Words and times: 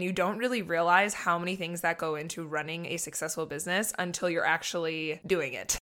You 0.00 0.12
don't 0.12 0.38
really 0.38 0.62
realize 0.62 1.12
how 1.12 1.38
many 1.38 1.56
things 1.56 1.82
that 1.82 1.98
go 1.98 2.14
into 2.14 2.46
running 2.46 2.86
a 2.86 2.96
successful 2.96 3.44
business 3.44 3.92
until 3.98 4.30
you're 4.30 4.46
actually 4.46 5.20
doing 5.26 5.52
it. 5.52 5.78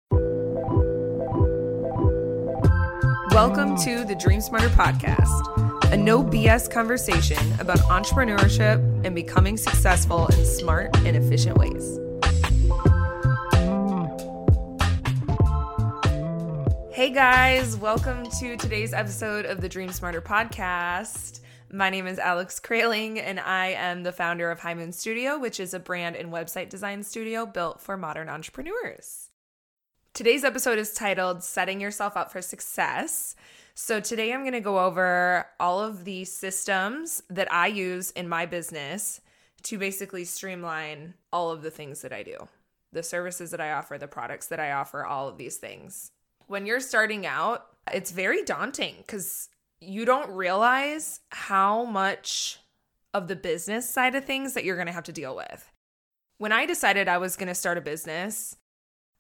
Welcome 3.34 3.76
to 3.84 4.06
the 4.06 4.16
Dream 4.18 4.40
Smarter 4.40 4.70
podcast, 4.70 5.92
a 5.92 5.98
no 5.98 6.24
BS 6.24 6.72
conversation 6.72 7.38
about 7.60 7.80
entrepreneurship 7.80 8.78
and 9.06 9.14
becoming 9.14 9.58
successful 9.58 10.28
in 10.28 10.46
smart 10.46 10.96
and 11.00 11.18
efficient 11.18 11.58
ways. 11.58 12.00
Hey 16.94 17.10
guys, 17.10 17.76
welcome 17.76 18.26
to 18.40 18.56
today's 18.56 18.94
episode 18.94 19.46
of 19.46 19.60
the 19.60 19.68
Dream 19.68 19.92
Smarter 19.92 20.22
podcast. 20.22 21.42
My 21.72 21.90
name 21.90 22.06
is 22.06 22.20
Alex 22.20 22.60
Kraling, 22.60 23.20
and 23.20 23.40
I 23.40 23.68
am 23.68 24.04
the 24.04 24.12
founder 24.12 24.52
of 24.52 24.60
High 24.60 24.76
Moon 24.76 24.92
Studio, 24.92 25.40
which 25.40 25.60
is 25.60 25.74
a 25.74 25.80
brand 25.80 26.16
and 26.16 26.32
website 26.32 26.70
design 26.70 27.02
studio 27.02 27.46
built 27.46 27.82
for 27.82 27.98
modern 27.98 28.30
entrepreneurs. 28.30 29.32
Today's 30.14 30.44
episode 30.44 30.78
is 30.78 30.94
titled 30.94 31.44
Setting 31.44 31.82
Yourself 31.82 32.16
Up 32.16 32.32
for 32.32 32.42
Success. 32.42 33.36
So, 33.74 34.00
today 34.00 34.32
I'm 34.32 34.42
going 34.42 34.54
to 34.54 34.62
go 34.62 34.80
over 34.80 35.48
all 35.60 35.82
of 35.82 36.06
the 36.06 36.24
systems 36.26 37.24
that 37.32 37.52
I 37.52 37.68
use 37.68 38.12
in 38.12 38.30
my 38.30 38.46
business 38.46 39.20
to 39.64 39.80
basically 39.80 40.24
streamline 40.24 41.16
all 41.34 41.50
of 41.50 41.64
the 41.64 41.72
things 41.72 42.02
that 42.04 42.14
I 42.14 42.24
do 42.24 42.48
the 42.94 43.04
services 43.04 43.52
that 43.52 43.60
I 43.60 43.74
offer, 43.74 43.98
the 43.98 44.08
products 44.08 44.48
that 44.48 44.60
I 44.60 44.72
offer, 44.72 45.04
all 45.04 45.28
of 45.28 45.38
these 45.38 45.58
things. 45.58 46.12
When 46.48 46.66
you're 46.66 46.80
starting 46.80 47.26
out, 47.26 47.66
it's 47.92 48.12
very 48.12 48.42
daunting 48.44 48.96
because 49.00 49.50
you 49.80 50.06
don't 50.06 50.32
realize 50.32 51.20
how 51.30 51.86
much 51.86 52.60
of 53.14 53.28
the 53.28 53.36
business 53.36 53.90
side 53.90 54.16
of 54.16 54.26
things 54.26 54.54
that 54.54 54.66
you're 54.66 54.76
going 54.76 54.88
to 54.88 54.94
have 54.94 55.04
to 55.06 55.14
deal 55.14 55.36
with. 55.36 55.72
When 56.38 56.52
I 56.52 56.66
decided 56.66 57.08
I 57.08 57.18
was 57.18 57.38
going 57.38 57.48
to 57.48 57.56
start 57.56 57.78
a 57.78 57.82
business, 57.82 58.58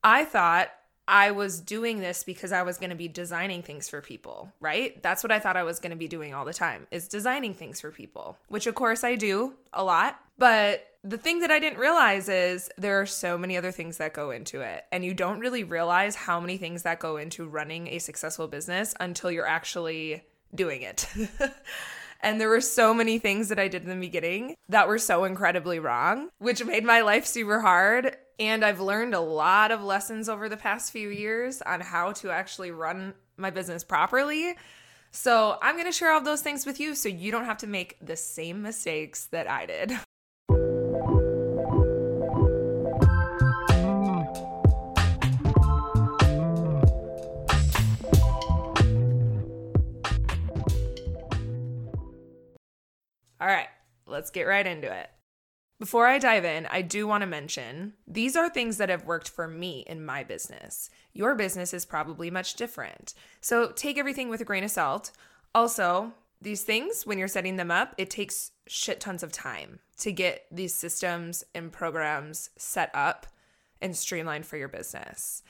I 0.03 0.25
thought 0.25 0.69
I 1.07 1.31
was 1.31 1.61
doing 1.61 1.99
this 1.99 2.23
because 2.23 2.51
I 2.51 2.63
was 2.63 2.77
going 2.77 2.89
to 2.89 2.95
be 2.95 3.07
designing 3.07 3.61
things 3.61 3.87
for 3.87 4.01
people, 4.01 4.51
right? 4.59 5.01
That's 5.03 5.23
what 5.23 5.31
I 5.31 5.39
thought 5.39 5.55
I 5.55 5.63
was 5.63 5.79
going 5.79 5.91
to 5.91 5.95
be 5.95 6.07
doing 6.07 6.33
all 6.33 6.45
the 6.45 6.53
time 6.53 6.87
is 6.91 7.07
designing 7.07 7.53
things 7.53 7.79
for 7.79 7.91
people, 7.91 8.37
which 8.47 8.65
of 8.65 8.75
course 8.75 9.03
I 9.03 9.15
do 9.15 9.53
a 9.71 9.83
lot. 9.83 10.19
But 10.37 10.85
the 11.03 11.17
thing 11.17 11.39
that 11.41 11.51
I 11.51 11.59
didn't 11.59 11.77
realize 11.77 12.27
is 12.27 12.71
there 12.77 12.99
are 12.99 13.05
so 13.05 13.37
many 13.37 13.55
other 13.55 13.71
things 13.71 13.97
that 13.97 14.13
go 14.13 14.31
into 14.31 14.61
it. 14.61 14.85
And 14.91 15.05
you 15.05 15.13
don't 15.13 15.39
really 15.39 15.63
realize 15.63 16.15
how 16.15 16.39
many 16.39 16.57
things 16.57 16.83
that 16.83 16.99
go 16.99 17.17
into 17.17 17.47
running 17.47 17.87
a 17.87 17.99
successful 17.99 18.47
business 18.47 18.95
until 18.99 19.31
you're 19.31 19.47
actually 19.47 20.23
doing 20.55 20.81
it. 20.81 21.07
and 22.21 22.39
there 22.39 22.49
were 22.49 22.61
so 22.61 22.93
many 22.93 23.19
things 23.19 23.49
that 23.49 23.59
I 23.59 23.67
did 23.67 23.83
in 23.83 23.89
the 23.89 23.95
beginning 23.95 24.55
that 24.69 24.87
were 24.87 24.97
so 24.97 25.23
incredibly 25.23 25.79
wrong, 25.79 26.29
which 26.39 26.63
made 26.63 26.83
my 26.83 27.01
life 27.01 27.25
super 27.25 27.59
hard. 27.59 28.17
And 28.39 28.65
I've 28.65 28.81
learned 28.81 29.13
a 29.13 29.19
lot 29.19 29.71
of 29.71 29.81
lessons 29.81 30.27
over 30.27 30.49
the 30.49 30.57
past 30.57 30.91
few 30.91 31.09
years 31.09 31.61
on 31.61 31.81
how 31.81 32.11
to 32.13 32.31
actually 32.31 32.71
run 32.71 33.13
my 33.37 33.49
business 33.49 33.83
properly. 33.83 34.55
So 35.11 35.57
I'm 35.61 35.75
going 35.75 35.85
to 35.85 35.93
share 35.93 36.11
all 36.11 36.21
those 36.21 36.41
things 36.41 36.65
with 36.65 36.79
you 36.79 36.93
so 36.93 37.07
you 37.07 37.31
don't 37.31 37.45
have 37.45 37.59
to 37.59 37.67
make 37.67 37.97
the 38.01 38.17
same 38.17 38.61
mistakes 38.61 39.27
that 39.27 39.49
I 39.49 39.65
did. 39.65 39.97
let's 54.15 54.31
get 54.31 54.43
right 54.43 54.65
into 54.65 54.91
it. 54.91 55.09
Before 55.77 56.07
I 56.07 56.19
dive 56.19 56.45
in, 56.45 56.67
I 56.67 56.81
do 56.81 57.05
want 57.05 57.21
to 57.21 57.27
mention 57.27 57.93
these 58.07 58.37
are 58.37 58.49
things 58.49 58.77
that 58.77 58.87
have 58.87 59.03
worked 59.03 59.27
for 59.27 59.45
me 59.45 59.83
in 59.85 60.05
my 60.05 60.23
business. 60.23 60.89
Your 61.11 61.35
business 61.35 61.73
is 61.73 61.83
probably 61.83 62.31
much 62.31 62.53
different. 62.55 63.13
So 63.41 63.71
take 63.71 63.97
everything 63.97 64.29
with 64.29 64.39
a 64.39 64.45
grain 64.45 64.63
of 64.63 64.71
salt. 64.71 65.11
Also, 65.53 66.13
these 66.41 66.63
things, 66.63 67.05
when 67.05 67.17
you're 67.17 67.27
setting 67.27 67.57
them 67.57 67.71
up, 67.71 67.93
it 67.97 68.09
takes 68.09 68.51
shit 68.67 69.01
tons 69.01 69.21
of 69.21 69.33
time 69.33 69.79
to 69.97 70.13
get 70.13 70.45
these 70.49 70.73
systems 70.73 71.43
and 71.53 71.73
programs 71.73 72.51
set 72.57 72.89
up 72.93 73.27
and 73.81 73.97
streamlined 73.97 74.45
for 74.45 74.55
your 74.55 74.69
business. 74.69 75.43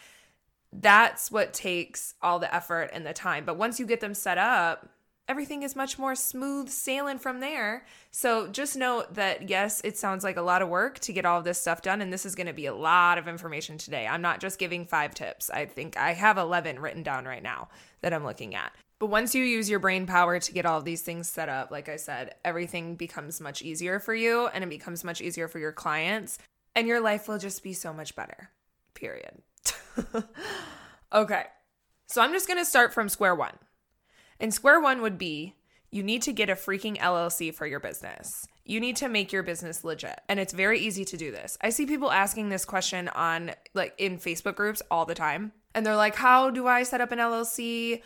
That's 0.74 1.32
what 1.32 1.54
takes 1.54 2.16
all 2.20 2.40
the 2.40 2.54
effort 2.54 2.90
and 2.94 3.06
the 3.06 3.14
time. 3.14 3.46
But 3.46 3.58
once 3.58 3.80
you 3.80 3.86
get 3.86 4.00
them 4.00 4.16
set 4.16 4.40
up, 4.40 4.90
everything 5.28 5.64
is 5.64 5.76
much 5.76 5.98
more 5.98 6.16
smooth 6.16 6.70
sailing 6.70 7.18
from 7.18 7.40
there. 7.40 7.86
So 8.12 8.48
just 8.48 8.76
note 8.76 9.16
that 9.16 9.50
yes, 9.50 9.82
it 9.84 9.98
sounds 9.98 10.24
like 10.24 10.38
a 10.38 10.42
lot 10.42 10.62
of 10.62 10.70
work 10.70 11.00
to 11.00 11.14
get 11.14 11.26
all 11.26 11.42
this 11.42 11.60
stuff 11.60 11.82
done. 11.82 12.02
And 12.02 12.14
this 12.14 12.26
is 12.26 12.36
going 12.36 12.48
to 12.48 12.54
be 12.54 12.68
a 12.68 12.76
lot 12.76 13.18
of 13.18 13.28
information 13.28 13.78
today. 13.78 14.08
I'm 14.08 14.22
not 14.22 14.40
just 14.40 14.60
giving 14.60 14.86
five 14.86 15.14
tips. 15.14 15.50
I 15.50 15.66
think 15.66 15.98
I 15.98 16.14
have 16.14 16.38
11 16.38 16.80
written 16.80 17.04
down 17.04 17.26
right 17.26 17.44
now 17.44 17.70
that 18.02 18.14
I'm 18.14 18.24
looking 18.24 18.56
at. 18.56 18.72
But 19.00 19.08
once 19.08 19.36
you 19.36 19.44
use 19.44 19.70
your 19.70 19.80
brain 19.80 20.06
power 20.06 20.40
to 20.40 20.54
get 20.54 20.66
all 20.66 20.82
these 20.82 21.02
things 21.02 21.28
set 21.28 21.50
up, 21.50 21.70
like 21.70 21.90
I 21.90 21.98
said, 21.98 22.36
everything 22.46 22.96
becomes 22.96 23.42
much 23.42 23.62
easier 23.62 24.00
for 24.00 24.14
you 24.14 24.48
and 24.48 24.64
it 24.64 24.70
becomes 24.70 25.04
much 25.04 25.22
easier 25.22 25.48
for 25.48 25.60
your 25.60 25.74
clients. 25.74 26.38
And 26.76 26.88
your 26.88 27.02
life 27.02 27.28
will 27.28 27.38
just 27.38 27.64
be 27.64 27.74
so 27.74 27.94
much 27.94 28.16
better. 28.16 28.50
Period. 28.94 29.42
okay. 31.14 31.44
So 32.08 32.22
I'm 32.22 32.32
just 32.32 32.48
going 32.48 32.60
to 32.60 32.66
start 32.66 32.94
from 32.94 33.10
square 33.10 33.36
one. 33.36 33.54
And 34.40 34.54
square 34.54 34.80
one 34.80 35.02
would 35.02 35.18
be 35.18 35.56
you 35.92 36.04
need 36.04 36.22
to 36.24 36.34
get 36.34 36.50
a 36.50 36.56
freaking 36.56 36.98
LLC 36.98 37.54
for 37.54 37.66
your 37.66 37.80
business. 37.80 38.48
You 38.66 38.80
need 38.80 38.98
to 38.98 39.08
make 39.08 39.32
your 39.32 39.44
business 39.44 39.84
legit. 39.84 40.20
And 40.28 40.40
it's 40.40 40.52
very 40.52 40.80
easy 40.80 41.06
to 41.06 41.18
do 41.18 41.32
this. 41.32 41.58
I 41.62 41.70
see 41.70 41.86
people 41.86 42.12
asking 42.12 42.50
this 42.50 42.66
question 42.66 43.08
on 43.10 43.52
like 43.74 43.94
in 43.98 44.18
Facebook 44.18 44.56
groups 44.56 44.82
all 44.90 45.06
the 45.06 45.16
time. 45.16 45.54
And 45.74 45.86
they're 45.86 45.96
like, 45.96 46.16
"How 46.16 46.50
do 46.50 46.68
I 46.68 46.84
set 46.84 47.02
up 47.02 47.12
an 47.12 47.20
LLC? 47.20 48.02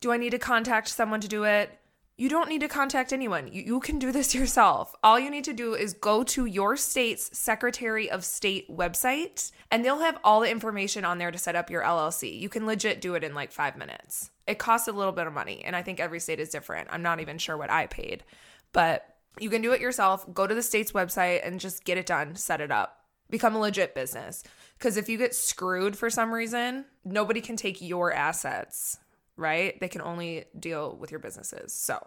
Do 0.00 0.12
I 0.12 0.18
need 0.18 0.30
to 0.30 0.38
contact 0.38 0.88
someone 0.88 1.20
to 1.20 1.28
do 1.28 1.44
it?" 1.44 1.78
You 2.16 2.28
don't 2.28 2.48
need 2.48 2.60
to 2.60 2.68
contact 2.68 3.12
anyone. 3.12 3.48
You, 3.48 3.62
you 3.62 3.80
can 3.80 3.98
do 3.98 4.12
this 4.12 4.34
yourself. 4.40 4.94
All 5.02 5.18
you 5.18 5.30
need 5.30 5.44
to 5.44 5.52
do 5.52 5.74
is 5.74 5.94
go 5.94 6.22
to 6.24 6.46
your 6.46 6.76
state's 6.76 7.36
Secretary 7.36 8.10
of 8.10 8.24
State 8.24 8.68
website, 8.70 9.50
and 9.70 9.84
they'll 9.84 10.00
have 10.00 10.20
all 10.22 10.40
the 10.40 10.50
information 10.50 11.04
on 11.04 11.18
there 11.18 11.30
to 11.30 11.38
set 11.38 11.56
up 11.56 11.70
your 11.70 11.82
LLC. 11.82 12.38
You 12.38 12.48
can 12.48 12.66
legit 12.66 13.00
do 13.00 13.14
it 13.14 13.24
in 13.24 13.34
like 13.34 13.50
five 13.50 13.76
minutes. 13.76 14.30
It 14.46 14.58
costs 14.58 14.88
a 14.88 14.92
little 14.92 15.12
bit 15.12 15.26
of 15.26 15.32
money, 15.32 15.62
and 15.64 15.76
I 15.76 15.82
think 15.82 16.00
every 16.00 16.20
state 16.20 16.40
is 16.40 16.48
different. 16.48 16.88
I'm 16.90 17.02
not 17.02 17.20
even 17.20 17.38
sure 17.38 17.56
what 17.56 17.70
I 17.70 17.86
paid, 17.86 18.24
but 18.72 19.06
you 19.38 19.50
can 19.50 19.62
do 19.62 19.72
it 19.72 19.80
yourself. 19.80 20.26
Go 20.32 20.46
to 20.46 20.54
the 20.54 20.62
state's 20.62 20.92
website 20.92 21.46
and 21.46 21.60
just 21.60 21.84
get 21.84 21.98
it 21.98 22.06
done, 22.06 22.34
set 22.36 22.60
it 22.60 22.70
up, 22.70 23.04
become 23.30 23.54
a 23.54 23.60
legit 23.60 23.94
business. 23.94 24.42
Because 24.78 24.96
if 24.96 25.08
you 25.08 25.16
get 25.16 25.34
screwed 25.34 25.96
for 25.96 26.10
some 26.10 26.32
reason, 26.32 26.84
nobody 27.04 27.40
can 27.40 27.56
take 27.56 27.80
your 27.80 28.12
assets, 28.12 28.98
right? 29.36 29.78
They 29.80 29.88
can 29.88 30.02
only 30.02 30.44
deal 30.58 30.96
with 30.96 31.10
your 31.10 31.20
businesses. 31.20 31.72
So 31.72 32.04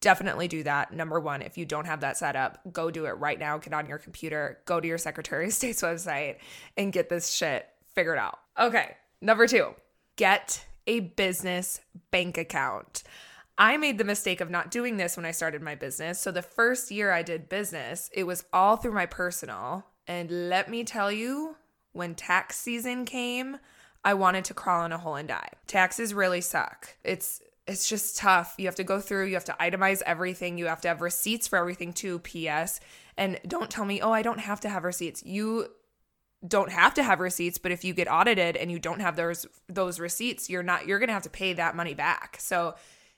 definitely 0.00 0.48
do 0.48 0.62
that. 0.64 0.92
Number 0.92 1.20
one, 1.20 1.42
if 1.42 1.56
you 1.56 1.64
don't 1.64 1.86
have 1.86 2.00
that 2.00 2.16
set 2.16 2.36
up, 2.36 2.60
go 2.72 2.90
do 2.90 3.06
it 3.06 3.12
right 3.12 3.38
now. 3.38 3.58
Get 3.58 3.74
on 3.74 3.86
your 3.86 3.98
computer, 3.98 4.58
go 4.64 4.80
to 4.80 4.88
your 4.88 4.98
Secretary 4.98 5.46
of 5.46 5.52
State's 5.52 5.82
website, 5.82 6.36
and 6.76 6.92
get 6.92 7.08
this 7.08 7.30
shit 7.30 7.66
figured 7.94 8.18
out. 8.18 8.38
Okay, 8.58 8.96
number 9.20 9.46
two, 9.46 9.74
get 10.16 10.64
a 10.86 11.00
business 11.00 11.80
bank 12.10 12.38
account. 12.38 13.02
I 13.58 13.76
made 13.76 13.98
the 13.98 14.04
mistake 14.04 14.40
of 14.40 14.50
not 14.50 14.70
doing 14.70 14.96
this 14.96 15.16
when 15.16 15.24
I 15.24 15.30
started 15.30 15.62
my 15.62 15.74
business. 15.74 16.20
So 16.20 16.30
the 16.30 16.42
first 16.42 16.90
year 16.90 17.12
I 17.12 17.22
did 17.22 17.48
business, 17.48 18.10
it 18.12 18.24
was 18.24 18.44
all 18.52 18.76
through 18.76 18.92
my 18.92 19.06
personal. 19.06 19.86
And 20.06 20.48
let 20.50 20.70
me 20.70 20.84
tell 20.84 21.10
you, 21.10 21.56
when 21.92 22.14
tax 22.14 22.56
season 22.56 23.04
came, 23.06 23.58
I 24.04 24.14
wanted 24.14 24.44
to 24.46 24.54
crawl 24.54 24.84
in 24.84 24.92
a 24.92 24.98
hole 24.98 25.16
and 25.16 25.26
die. 25.26 25.48
Taxes 25.66 26.14
really 26.14 26.40
suck. 26.40 26.96
It's 27.02 27.42
it's 27.66 27.88
just 27.88 28.16
tough. 28.16 28.54
You 28.58 28.66
have 28.66 28.76
to 28.76 28.84
go 28.84 29.00
through, 29.00 29.26
you 29.26 29.34
have 29.34 29.44
to 29.46 29.56
itemize 29.58 30.00
everything, 30.06 30.56
you 30.56 30.66
have 30.66 30.80
to 30.82 30.88
have 30.88 31.00
receipts 31.00 31.48
for 31.48 31.58
everything 31.58 31.92
too, 31.92 32.20
PS. 32.20 32.78
And 33.16 33.40
don't 33.44 33.70
tell 33.70 33.84
me, 33.84 34.00
"Oh, 34.00 34.12
I 34.12 34.22
don't 34.22 34.38
have 34.38 34.60
to 34.60 34.68
have 34.68 34.84
receipts." 34.84 35.24
You 35.24 35.70
don't 36.46 36.70
have 36.70 36.94
to 36.94 37.02
have 37.02 37.20
receipts, 37.20 37.58
but 37.58 37.72
if 37.72 37.84
you 37.84 37.94
get 37.94 38.10
audited 38.10 38.56
and 38.56 38.70
you 38.70 38.78
don't 38.78 39.00
have 39.00 39.16
those 39.16 39.46
those 39.68 39.98
receipts, 39.98 40.50
you're 40.50 40.62
not 40.62 40.86
you're 40.86 40.98
going 40.98 41.08
to 41.08 41.14
have 41.14 41.22
to 41.22 41.30
pay 41.30 41.52
that 41.54 41.76
money 41.76 41.94
back. 41.94 42.36
So 42.38 42.74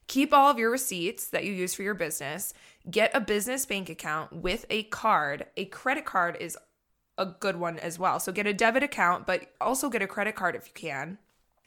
keep 0.07 0.33
all 0.33 0.51
of 0.51 0.59
your 0.59 0.71
receipts 0.71 1.29
that 1.29 1.45
you 1.45 1.53
use 1.53 1.75
for 1.75 1.83
your 1.83 1.95
business. 1.95 2.55
Get 2.91 3.11
a 3.15 3.21
business 3.21 3.67
bank 3.67 3.91
account 3.91 4.33
with 4.33 4.67
a 4.71 4.85
card. 4.85 5.47
A 5.57 5.65
credit 5.67 6.05
card 6.05 6.37
is 6.41 6.57
a 7.17 7.27
good 7.27 7.57
one 7.57 7.79
as 7.79 7.99
well. 7.99 8.21
So 8.21 8.31
get 8.31 8.47
a 8.47 8.55
debit 8.55 8.83
account, 8.83 9.27
but 9.27 9.53
also 9.61 9.89
get 9.89 10.03
a 10.03 10.07
credit 10.07 10.37
card 10.37 10.55
if 10.55 10.67
you 10.69 10.75
can. 10.75 11.19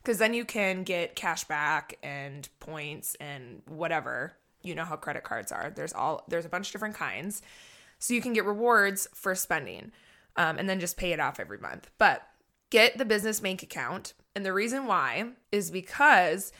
Cuz 0.03 0.17
then 0.17 0.33
you 0.33 0.45
can 0.45 0.83
get 0.83 1.15
cash 1.15 1.43
back 1.43 1.97
and 2.01 2.47
points 2.59 3.15
and 3.19 3.61
whatever. 3.67 4.37
You 4.63 4.73
know 4.73 4.85
how 4.85 4.95
credit 4.95 5.23
cards 5.23 5.51
are. 5.51 5.69
There's 5.69 5.93
all 5.93 6.23
there's 6.27 6.45
a 6.45 6.49
bunch 6.49 6.67
of 6.67 6.71
different 6.71 6.95
kinds. 6.95 7.41
So 7.99 8.13
you 8.13 8.21
can 8.21 8.33
get 8.33 8.45
rewards 8.45 9.07
for 9.13 9.35
spending 9.35 9.91
um, 10.35 10.57
and 10.57 10.69
then 10.69 10.79
just 10.79 10.97
pay 10.97 11.11
it 11.11 11.19
off 11.19 11.39
every 11.39 11.57
month. 11.57 11.89
But 11.97 12.21
get 12.69 12.97
the 12.97 13.05
business 13.05 13.39
bank 13.39 13.63
account. 13.63 14.13
And 14.35 14.45
the 14.45 14.53
reason 14.53 14.85
why 14.85 15.31
is 15.51 15.71
because 15.71 16.51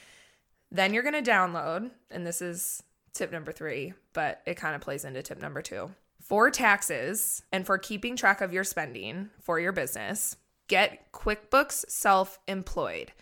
then 0.70 0.94
you're 0.94 1.02
going 1.02 1.22
to 1.22 1.30
download, 1.30 1.90
and 2.10 2.26
this 2.26 2.40
is 2.40 2.82
tip 3.12 3.32
number 3.32 3.52
three, 3.52 3.94
but 4.12 4.42
it 4.46 4.56
kind 4.56 4.74
of 4.74 4.80
plays 4.80 5.04
into 5.04 5.22
tip 5.22 5.40
number 5.40 5.62
two. 5.62 5.90
For 6.20 6.50
taxes 6.50 7.42
and 7.50 7.66
for 7.66 7.78
keeping 7.78 8.16
track 8.16 8.40
of 8.40 8.52
your 8.52 8.64
spending 8.64 9.30
for 9.40 9.58
your 9.58 9.72
business, 9.72 10.36
get 10.68 11.10
QuickBooks 11.12 11.86
Self 11.88 12.38
Employed. 12.46 13.12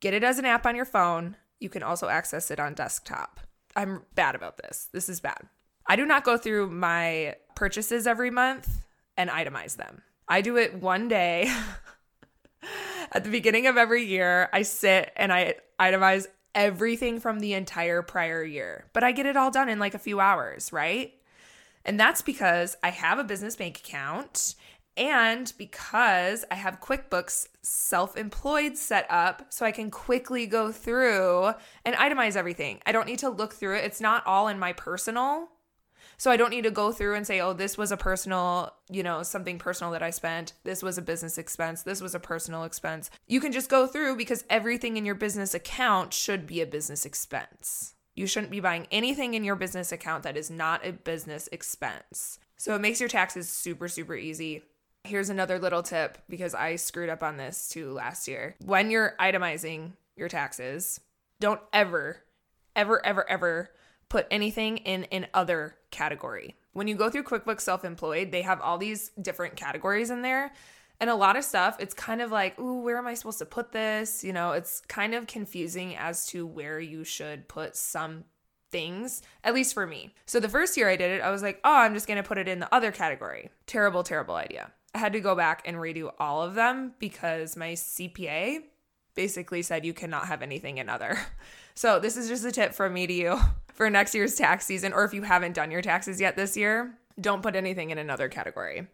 Get 0.00 0.14
it 0.14 0.24
as 0.24 0.38
an 0.38 0.44
app 0.44 0.66
on 0.66 0.76
your 0.76 0.84
phone. 0.84 1.36
You 1.60 1.68
can 1.68 1.82
also 1.82 2.08
access 2.08 2.50
it 2.50 2.60
on 2.60 2.74
desktop. 2.74 3.40
I'm 3.76 4.02
bad 4.14 4.34
about 4.34 4.56
this. 4.58 4.88
This 4.92 5.08
is 5.08 5.20
bad. 5.20 5.48
I 5.86 5.96
do 5.96 6.06
not 6.06 6.24
go 6.24 6.36
through 6.36 6.70
my 6.70 7.36
purchases 7.54 8.06
every 8.06 8.30
month 8.30 8.80
and 9.18 9.28
itemize 9.28 9.76
them. 9.76 10.00
I 10.28 10.40
do 10.40 10.56
it 10.56 10.80
one 10.80 11.08
day 11.08 11.52
at 13.12 13.24
the 13.24 13.30
beginning 13.30 13.66
of 13.66 13.76
every 13.76 14.04
year. 14.04 14.48
I 14.52 14.62
sit 14.62 15.12
and 15.16 15.32
I 15.32 15.56
itemize 15.78 16.26
everything 16.54 17.20
from 17.20 17.40
the 17.40 17.52
entire 17.52 18.00
prior 18.00 18.42
year, 18.42 18.86
but 18.94 19.04
I 19.04 19.12
get 19.12 19.26
it 19.26 19.36
all 19.36 19.50
done 19.50 19.68
in 19.68 19.78
like 19.78 19.94
a 19.94 19.98
few 19.98 20.20
hours, 20.20 20.72
right? 20.72 21.12
And 21.84 21.98
that's 21.98 22.22
because 22.22 22.76
I 22.82 22.90
have 22.90 23.18
a 23.18 23.24
business 23.24 23.56
bank 23.56 23.78
account 23.78 24.54
and 24.96 25.52
because 25.58 26.44
I 26.50 26.56
have 26.56 26.80
QuickBooks 26.80 27.48
self 27.62 28.16
employed 28.16 28.76
set 28.76 29.06
up, 29.08 29.46
so 29.50 29.64
I 29.64 29.70
can 29.70 29.90
quickly 29.90 30.46
go 30.46 30.72
through 30.72 31.52
and 31.84 31.94
itemize 31.94 32.36
everything. 32.36 32.80
I 32.84 32.92
don't 32.92 33.06
need 33.06 33.20
to 33.20 33.30
look 33.30 33.54
through 33.54 33.76
it. 33.76 33.84
It's 33.84 34.00
not 34.00 34.26
all 34.26 34.48
in 34.48 34.58
my 34.58 34.72
personal. 34.72 35.48
So 36.18 36.32
I 36.32 36.36
don't 36.36 36.50
need 36.50 36.64
to 36.64 36.72
go 36.72 36.90
through 36.90 37.14
and 37.14 37.24
say, 37.24 37.40
oh, 37.40 37.52
this 37.52 37.78
was 37.78 37.92
a 37.92 37.96
personal, 37.96 38.74
you 38.90 39.04
know, 39.04 39.22
something 39.22 39.56
personal 39.58 39.92
that 39.92 40.02
I 40.02 40.10
spent. 40.10 40.52
This 40.64 40.82
was 40.82 40.98
a 40.98 41.02
business 41.02 41.38
expense. 41.38 41.84
This 41.84 42.00
was 42.00 42.14
a 42.14 42.20
personal 42.20 42.64
expense. 42.64 43.08
You 43.28 43.40
can 43.40 43.52
just 43.52 43.70
go 43.70 43.86
through 43.86 44.16
because 44.16 44.44
everything 44.50 44.96
in 44.96 45.04
your 45.04 45.14
business 45.14 45.54
account 45.54 46.12
should 46.12 46.44
be 46.44 46.60
a 46.60 46.66
business 46.66 47.06
expense. 47.06 47.94
You 48.16 48.26
shouldn't 48.26 48.50
be 48.50 48.58
buying 48.58 48.88
anything 48.90 49.34
in 49.34 49.44
your 49.44 49.54
business 49.54 49.92
account 49.92 50.24
that 50.24 50.36
is 50.36 50.50
not 50.50 50.84
a 50.84 50.92
business 50.92 51.48
expense. 51.52 52.40
So 52.56 52.74
it 52.74 52.80
makes 52.80 52.98
your 52.98 53.08
taxes 53.08 53.48
super, 53.48 53.86
super 53.86 54.16
easy. 54.16 54.64
Here's 55.04 55.30
another 55.30 55.60
little 55.60 55.84
tip 55.84 56.18
because 56.28 56.52
I 56.52 56.74
screwed 56.74 57.10
up 57.10 57.22
on 57.22 57.36
this 57.36 57.68
too 57.68 57.92
last 57.92 58.26
year. 58.26 58.56
When 58.64 58.90
you're 58.90 59.14
itemizing 59.20 59.92
your 60.16 60.28
taxes, 60.28 60.98
don't 61.38 61.60
ever, 61.72 62.24
ever, 62.74 63.06
ever, 63.06 63.30
ever 63.30 63.70
put 64.08 64.26
anything 64.30 64.78
in 64.78 65.04
an 65.04 65.26
other 65.34 65.76
category. 65.90 66.56
When 66.72 66.88
you 66.88 66.94
go 66.94 67.10
through 67.10 67.24
QuickBooks 67.24 67.62
Self 67.62 67.84
Employed, 67.84 68.30
they 68.30 68.42
have 68.42 68.60
all 68.60 68.78
these 68.78 69.10
different 69.20 69.56
categories 69.56 70.10
in 70.10 70.22
there. 70.22 70.52
And 71.00 71.08
a 71.08 71.14
lot 71.14 71.36
of 71.36 71.44
stuff, 71.44 71.76
it's 71.78 71.94
kind 71.94 72.20
of 72.20 72.32
like, 72.32 72.58
ooh, 72.58 72.80
where 72.80 72.98
am 72.98 73.06
I 73.06 73.14
supposed 73.14 73.38
to 73.38 73.46
put 73.46 73.70
this? 73.70 74.24
You 74.24 74.32
know, 74.32 74.52
it's 74.52 74.80
kind 74.88 75.14
of 75.14 75.28
confusing 75.28 75.96
as 75.96 76.26
to 76.28 76.44
where 76.44 76.80
you 76.80 77.04
should 77.04 77.46
put 77.46 77.76
some 77.76 78.24
things, 78.70 79.22
at 79.44 79.54
least 79.54 79.74
for 79.74 79.86
me. 79.86 80.14
So 80.26 80.40
the 80.40 80.48
first 80.48 80.76
year 80.76 80.88
I 80.88 80.96
did 80.96 81.12
it, 81.12 81.22
I 81.22 81.30
was 81.30 81.42
like, 81.42 81.60
oh, 81.64 81.74
I'm 81.74 81.94
just 81.94 82.08
to 82.08 82.22
put 82.22 82.38
it 82.38 82.48
in 82.48 82.58
the 82.58 82.74
other 82.74 82.90
category. 82.90 83.50
Terrible, 83.66 84.02
terrible 84.02 84.34
idea. 84.34 84.72
I 84.94 84.98
had 84.98 85.12
to 85.12 85.20
go 85.20 85.34
back 85.34 85.62
and 85.64 85.76
redo 85.76 86.12
all 86.18 86.42
of 86.42 86.54
them 86.54 86.94
because 86.98 87.56
my 87.56 87.72
CPA 87.72 88.62
basically 89.18 89.62
said 89.62 89.84
you 89.84 89.92
cannot 89.92 90.28
have 90.28 90.42
anything 90.42 90.78
in 90.78 90.88
other. 90.88 91.18
So 91.74 92.00
this 92.00 92.16
is 92.16 92.26
just 92.26 92.44
a 92.44 92.50
tip 92.50 92.74
from 92.74 92.92
me 92.92 93.06
to 93.06 93.12
you 93.12 93.38
for 93.72 93.88
next 93.88 94.12
year's 94.12 94.34
tax 94.34 94.66
season, 94.66 94.92
or 94.92 95.04
if 95.04 95.14
you 95.14 95.22
haven't 95.22 95.52
done 95.52 95.70
your 95.70 95.80
taxes 95.80 96.20
yet 96.20 96.34
this 96.34 96.56
year, 96.56 96.98
don't 97.20 97.40
put 97.40 97.54
anything 97.54 97.90
in 97.90 97.98
another 97.98 98.28
category. 98.28 98.88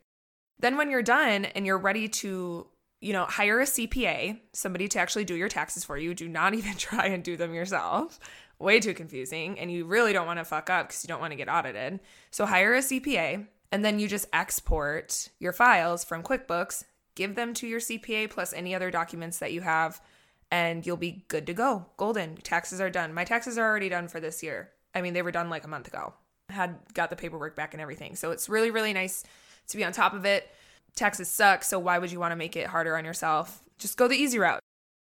Then 0.59 0.77
when 0.77 0.91
you're 0.91 1.03
done 1.03 1.47
and 1.47 1.65
you're 1.65 1.79
ready 1.79 2.09
to, 2.09 2.67
you 3.01 3.13
know, 3.15 3.25
hire 3.25 3.61
a 3.61 3.65
CPA, 3.65 4.39
somebody 4.53 4.87
to 4.89 4.99
actually 4.99 5.25
do 5.25 5.35
your 5.35 5.49
taxes 5.49 5.83
for 5.83 5.97
you, 5.97 6.13
do 6.13 6.29
not 6.29 6.53
even 6.61 6.75
try 6.75 7.07
and 7.07 7.25
do 7.25 7.39
them 7.39 7.55
yourself. 7.55 8.21
Way 8.59 8.81
too 8.81 8.93
confusing. 8.93 9.59
And 9.59 9.73
you 9.73 9.87
really 9.87 10.13
don't 10.13 10.27
want 10.27 10.41
to 10.41 10.45
fuck 10.45 10.69
up 10.69 10.89
because 10.89 11.03
you 11.03 11.09
don't 11.09 11.23
want 11.23 11.31
to 11.31 11.39
get 11.39 11.49
audited. 11.49 12.01
So 12.33 12.45
hire 12.45 12.75
a 12.75 12.81
CPA 12.81 13.47
and 13.73 13.83
then 13.83 13.99
you 13.99 14.09
just 14.09 14.29
export 14.31 15.31
your 15.39 15.55
files 15.55 16.05
from 16.05 16.23
QuickBooks, 16.23 16.85
give 17.15 17.35
them 17.35 17.55
to 17.55 17.67
your 17.67 17.81
CPA 17.81 18.29
plus 18.29 18.53
any 18.53 18.75
other 18.75 18.91
documents 18.91 19.39
that 19.39 19.55
you 19.55 19.63
have 19.63 20.03
and 20.51 20.87
you'll 20.87 20.97
be 20.97 21.25
good 21.29 21.47
to 21.47 21.55
go. 21.55 21.87
Golden. 21.97 22.37
Taxes 22.37 22.81
are 22.81 22.91
done. 22.91 23.15
My 23.15 23.25
taxes 23.25 23.59
are 23.59 23.65
already 23.65 23.89
done 23.89 24.09
for 24.09 24.21
this 24.21 24.43
year. 24.43 24.71
I 24.95 25.03
mean, 25.03 25.15
they 25.15 25.23
were 25.23 25.33
done 25.33 25.51
like 25.51 25.65
a 25.65 25.69
month 25.69 25.89
ago. 25.89 26.15
Had 26.49 26.77
got 26.93 27.11
the 27.11 27.17
paperwork 27.17 27.57
back 27.57 27.75
and 27.75 27.81
everything. 27.81 28.17
So 28.17 28.31
it's 28.31 28.49
really, 28.49 28.71
really 28.71 28.93
nice 28.93 29.25
to 29.69 29.77
be 29.77 29.85
on 29.85 29.93
top 29.93 30.15
of 30.15 30.25
it. 30.25 30.49
Taxes 30.95 31.29
suck. 31.29 31.65
So 31.65 31.79
why 31.79 31.99
would 31.99 32.13
you 32.13 32.21
want 32.21 32.33
to 32.33 32.37
make 32.37 32.57
it 32.57 32.69
harder 32.69 32.97
on 32.97 33.05
yourself? 33.05 33.63
Just 33.79 33.97
go 33.97 34.07
the 34.07 34.17
easy 34.17 34.39
route. 34.39 34.61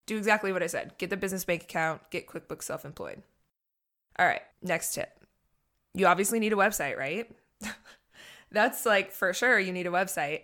Do 0.08 0.18
exactly 0.18 0.52
what 0.52 0.64
I 0.64 0.68
said. 0.68 0.98
Get 0.98 1.10
the 1.10 1.18
business 1.18 1.46
bank 1.46 1.64
account, 1.64 2.02
get 2.10 2.28
QuickBooks 2.28 2.64
self 2.64 2.86
employed. 2.86 3.22
All 4.18 4.26
right, 4.26 4.42
next 4.62 4.94
tip. 4.94 5.10
You 5.94 6.08
obviously 6.08 6.40
need 6.40 6.54
a 6.54 6.58
website, 6.58 6.98
right? 6.98 7.30
That's 8.52 8.86
like 8.86 9.12
for 9.12 9.34
sure, 9.34 9.60
you 9.60 9.72
need 9.72 9.88
a 9.88 9.92
website. 9.92 10.42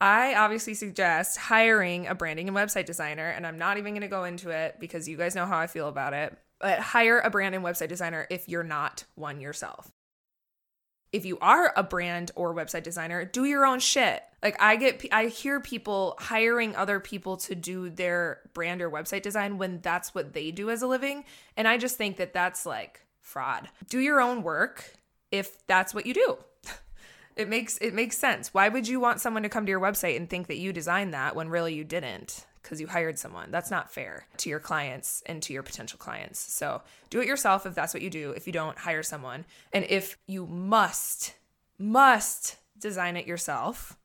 I 0.00 0.34
obviously 0.34 0.74
suggest 0.74 1.36
hiring 1.36 2.06
a 2.06 2.14
branding 2.14 2.48
and 2.48 2.56
website 2.56 2.86
designer, 2.86 3.28
and 3.28 3.46
I'm 3.46 3.58
not 3.58 3.78
even 3.78 3.94
going 3.94 4.02
to 4.02 4.08
go 4.08 4.24
into 4.24 4.50
it 4.50 4.76
because 4.78 5.08
you 5.08 5.16
guys 5.16 5.34
know 5.34 5.46
how 5.46 5.58
I 5.58 5.66
feel 5.66 5.88
about 5.88 6.14
it. 6.14 6.36
But 6.60 6.78
hire 6.78 7.20
a 7.20 7.30
brand 7.30 7.54
and 7.54 7.64
website 7.64 7.88
designer 7.88 8.26
if 8.30 8.48
you're 8.48 8.64
not 8.64 9.04
one 9.14 9.40
yourself. 9.40 9.90
If 11.10 11.24
you 11.24 11.38
are 11.40 11.72
a 11.74 11.82
brand 11.82 12.30
or 12.34 12.54
website 12.54 12.82
designer, 12.82 13.24
do 13.24 13.44
your 13.44 13.64
own 13.64 13.80
shit. 13.80 14.22
Like 14.42 14.60
I 14.60 14.76
get 14.76 15.04
I 15.10 15.26
hear 15.26 15.58
people 15.58 16.16
hiring 16.18 16.76
other 16.76 17.00
people 17.00 17.36
to 17.38 17.54
do 17.54 17.88
their 17.90 18.40
brand 18.54 18.82
or 18.82 18.90
website 18.90 19.22
design 19.22 19.58
when 19.58 19.80
that's 19.80 20.14
what 20.14 20.32
they 20.32 20.50
do 20.50 20.70
as 20.70 20.82
a 20.82 20.86
living, 20.86 21.24
and 21.56 21.66
I 21.66 21.78
just 21.78 21.96
think 21.96 22.18
that 22.18 22.34
that's 22.34 22.66
like 22.66 23.00
fraud. 23.20 23.68
Do 23.88 23.98
your 23.98 24.20
own 24.20 24.42
work 24.42 24.92
if 25.30 25.66
that's 25.66 25.94
what 25.94 26.06
you 26.06 26.14
do. 26.14 26.38
It 27.38 27.48
makes 27.48 27.78
it 27.78 27.94
makes 27.94 28.18
sense. 28.18 28.52
Why 28.52 28.68
would 28.68 28.88
you 28.88 28.98
want 28.98 29.20
someone 29.20 29.44
to 29.44 29.48
come 29.48 29.64
to 29.64 29.70
your 29.70 29.80
website 29.80 30.16
and 30.16 30.28
think 30.28 30.48
that 30.48 30.58
you 30.58 30.72
designed 30.72 31.14
that 31.14 31.36
when 31.36 31.48
really 31.48 31.72
you 31.72 31.84
didn't? 31.84 32.44
Because 32.60 32.80
you 32.80 32.88
hired 32.88 33.16
someone. 33.16 33.52
That's 33.52 33.70
not 33.70 33.92
fair 33.92 34.26
to 34.38 34.50
your 34.50 34.58
clients 34.58 35.22
and 35.24 35.40
to 35.44 35.52
your 35.52 35.62
potential 35.62 35.98
clients. 35.98 36.40
So 36.52 36.82
do 37.10 37.20
it 37.20 37.28
yourself 37.28 37.64
if 37.64 37.76
that's 37.76 37.94
what 37.94 38.02
you 38.02 38.10
do. 38.10 38.32
If 38.32 38.48
you 38.48 38.52
don't, 38.52 38.76
hire 38.76 39.04
someone. 39.04 39.46
And 39.72 39.86
if 39.88 40.18
you 40.26 40.46
must, 40.46 41.34
must 41.78 42.56
design 42.78 43.16
it 43.16 43.26
yourself, 43.26 43.96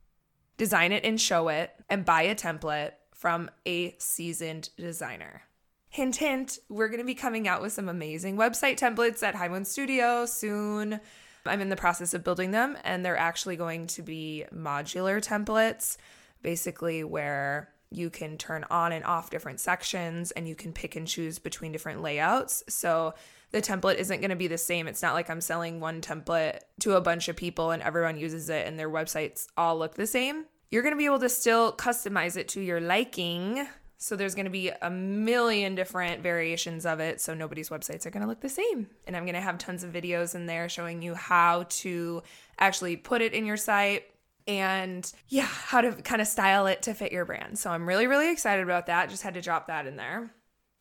design 0.57 0.91
it 0.91 1.03
and 1.03 1.17
Showit, 1.17 1.69
and 1.89 2.05
buy 2.05 2.21
a 2.21 2.35
template 2.35 2.91
from 3.11 3.49
a 3.65 3.95
seasoned 3.97 4.69
designer. 4.77 5.41
Hint, 5.89 6.17
hint, 6.17 6.59
we're 6.69 6.87
going 6.87 6.99
to 6.99 7.05
be 7.05 7.15
coming 7.15 7.47
out 7.47 7.61
with 7.61 7.73
some 7.73 7.89
amazing 7.89 8.37
website 8.37 8.79
templates 8.79 9.23
at 9.23 9.35
High 9.35 9.49
Moon 9.49 9.65
Studio 9.65 10.25
soon. 10.25 10.99
I'm 11.45 11.61
in 11.61 11.69
the 11.69 11.75
process 11.75 12.13
of 12.13 12.23
building 12.23 12.51
them, 12.51 12.77
and 12.83 13.05
they're 13.05 13.17
actually 13.17 13.55
going 13.55 13.87
to 13.87 14.01
be 14.01 14.45
modular 14.53 15.21
templates, 15.21 15.97
basically, 16.41 17.03
where 17.03 17.69
you 17.93 18.09
can 18.09 18.37
turn 18.37 18.65
on 18.69 18.91
and 18.91 19.05
off 19.05 19.29
different 19.29 19.59
sections 19.59 20.31
and 20.31 20.47
you 20.47 20.55
can 20.55 20.73
pick 20.73 20.95
and 20.95 21.07
choose 21.07 21.39
between 21.39 21.71
different 21.71 22.01
layouts. 22.01 22.63
So 22.67 23.13
the 23.51 23.61
template 23.61 23.95
isn't 23.95 24.19
going 24.19 24.31
to 24.31 24.35
be 24.35 24.47
the 24.47 24.57
same. 24.57 24.87
It's 24.87 25.01
not 25.01 25.13
like 25.13 25.29
I'm 25.29 25.41
selling 25.41 25.79
one 25.79 26.01
template 26.01 26.59
to 26.79 26.95
a 26.95 27.01
bunch 27.01 27.27
of 27.27 27.35
people 27.35 27.71
and 27.71 27.83
everyone 27.83 28.17
uses 28.17 28.49
it 28.49 28.65
and 28.65 28.79
their 28.79 28.89
websites 28.89 29.45
all 29.55 29.77
look 29.77 29.95
the 29.95 30.07
same. 30.07 30.45
You're 30.71 30.81
going 30.81 30.93
to 30.93 30.97
be 30.97 31.05
able 31.05 31.19
to 31.19 31.29
still 31.29 31.71
customize 31.71 32.35
it 32.35 32.47
to 32.49 32.61
your 32.61 32.81
liking 32.81 33.67
so 34.03 34.17
there's 34.17 34.35
going 34.35 34.43
to 34.43 34.51
be 34.51 34.69
a 34.81 34.89
million 34.89 35.75
different 35.75 36.21
variations 36.21 36.85
of 36.85 36.99
it. 36.99 37.21
So 37.21 37.33
nobody's 37.33 37.69
websites 37.69 38.05
are 38.05 38.09
going 38.09 38.21
to 38.21 38.27
look 38.27 38.41
the 38.41 38.49
same. 38.49 38.87
And 39.07 39.15
I'm 39.15 39.23
going 39.23 39.33
to 39.33 39.39
have 39.39 39.57
tons 39.57 39.81
of 39.81 39.93
videos 39.93 40.35
in 40.35 40.45
there 40.45 40.67
showing 40.67 41.01
you 41.01 41.15
how 41.15 41.67
to 41.69 42.21
actually 42.59 42.97
put 42.97 43.21
it 43.21 43.31
in 43.31 43.45
your 43.45 43.55
site 43.55 44.03
and 44.45 45.09
yeah, 45.29 45.45
how 45.45 45.79
to 45.79 45.93
kind 45.93 46.21
of 46.21 46.27
style 46.27 46.67
it 46.67 46.81
to 46.81 46.93
fit 46.93 47.13
your 47.13 47.23
brand. 47.23 47.57
So 47.57 47.69
I'm 47.69 47.87
really, 47.87 48.05
really 48.05 48.29
excited 48.29 48.61
about 48.61 48.87
that. 48.87 49.09
Just 49.09 49.23
had 49.23 49.35
to 49.35 49.41
drop 49.41 49.67
that 49.67 49.87
in 49.87 49.95
there. 49.95 50.33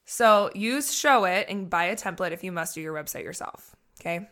So 0.05 0.50
use 0.52 0.91
Showit 0.91 1.45
and 1.49 1.71
buy 1.71 1.85
a 1.85 1.97
template 1.97 2.33
if 2.33 2.43
you 2.43 2.50
must 2.50 2.75
do 2.75 2.81
your 2.81 2.93
website 2.93 3.23
yourself. 3.23 3.76
Okay. 4.00 4.29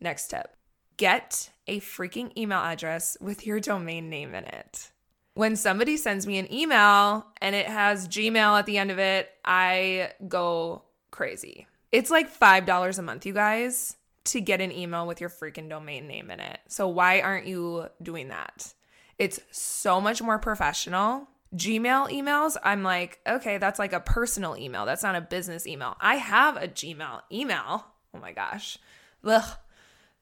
Next 0.00 0.28
tip 0.28 0.48
get 0.96 1.50
a 1.66 1.78
freaking 1.80 2.34
email 2.38 2.60
address 2.60 3.18
with 3.20 3.46
your 3.46 3.60
domain 3.60 4.08
name 4.08 4.34
in 4.34 4.44
it 4.44 4.92
when 5.34 5.56
somebody 5.56 5.96
sends 5.96 6.26
me 6.26 6.38
an 6.38 6.52
email 6.52 7.26
and 7.40 7.54
it 7.54 7.66
has 7.66 8.08
Gmail 8.08 8.58
at 8.58 8.66
the 8.66 8.78
end 8.78 8.90
of 8.90 8.98
it, 8.98 9.30
I 9.44 10.12
go 10.26 10.82
crazy. 11.10 11.66
It's 11.92 12.10
like 12.10 12.32
$5 12.32 12.98
a 12.98 13.02
month, 13.02 13.26
you 13.26 13.32
guys, 13.32 13.96
to 14.24 14.40
get 14.40 14.60
an 14.60 14.72
email 14.72 15.06
with 15.06 15.20
your 15.20 15.30
freaking 15.30 15.68
domain 15.68 16.06
name 16.06 16.30
in 16.30 16.40
it. 16.40 16.60
So 16.68 16.88
why 16.88 17.20
aren't 17.20 17.46
you 17.46 17.88
doing 18.02 18.28
that? 18.28 18.72
It's 19.18 19.40
so 19.50 20.00
much 20.00 20.22
more 20.22 20.38
professional. 20.38 21.28
Gmail 21.54 22.10
emails, 22.10 22.56
I'm 22.64 22.82
like, 22.82 23.20
okay, 23.26 23.58
that's 23.58 23.78
like 23.78 23.92
a 23.92 24.00
personal 24.00 24.56
email. 24.56 24.86
That's 24.86 25.02
not 25.02 25.14
a 25.14 25.20
business 25.20 25.66
email. 25.66 25.96
I 26.00 26.16
have 26.16 26.56
a 26.56 26.66
Gmail 26.66 27.20
email. 27.30 27.86
Oh 28.12 28.18
my 28.20 28.32
gosh. 28.32 28.78
Ugh. 29.24 29.56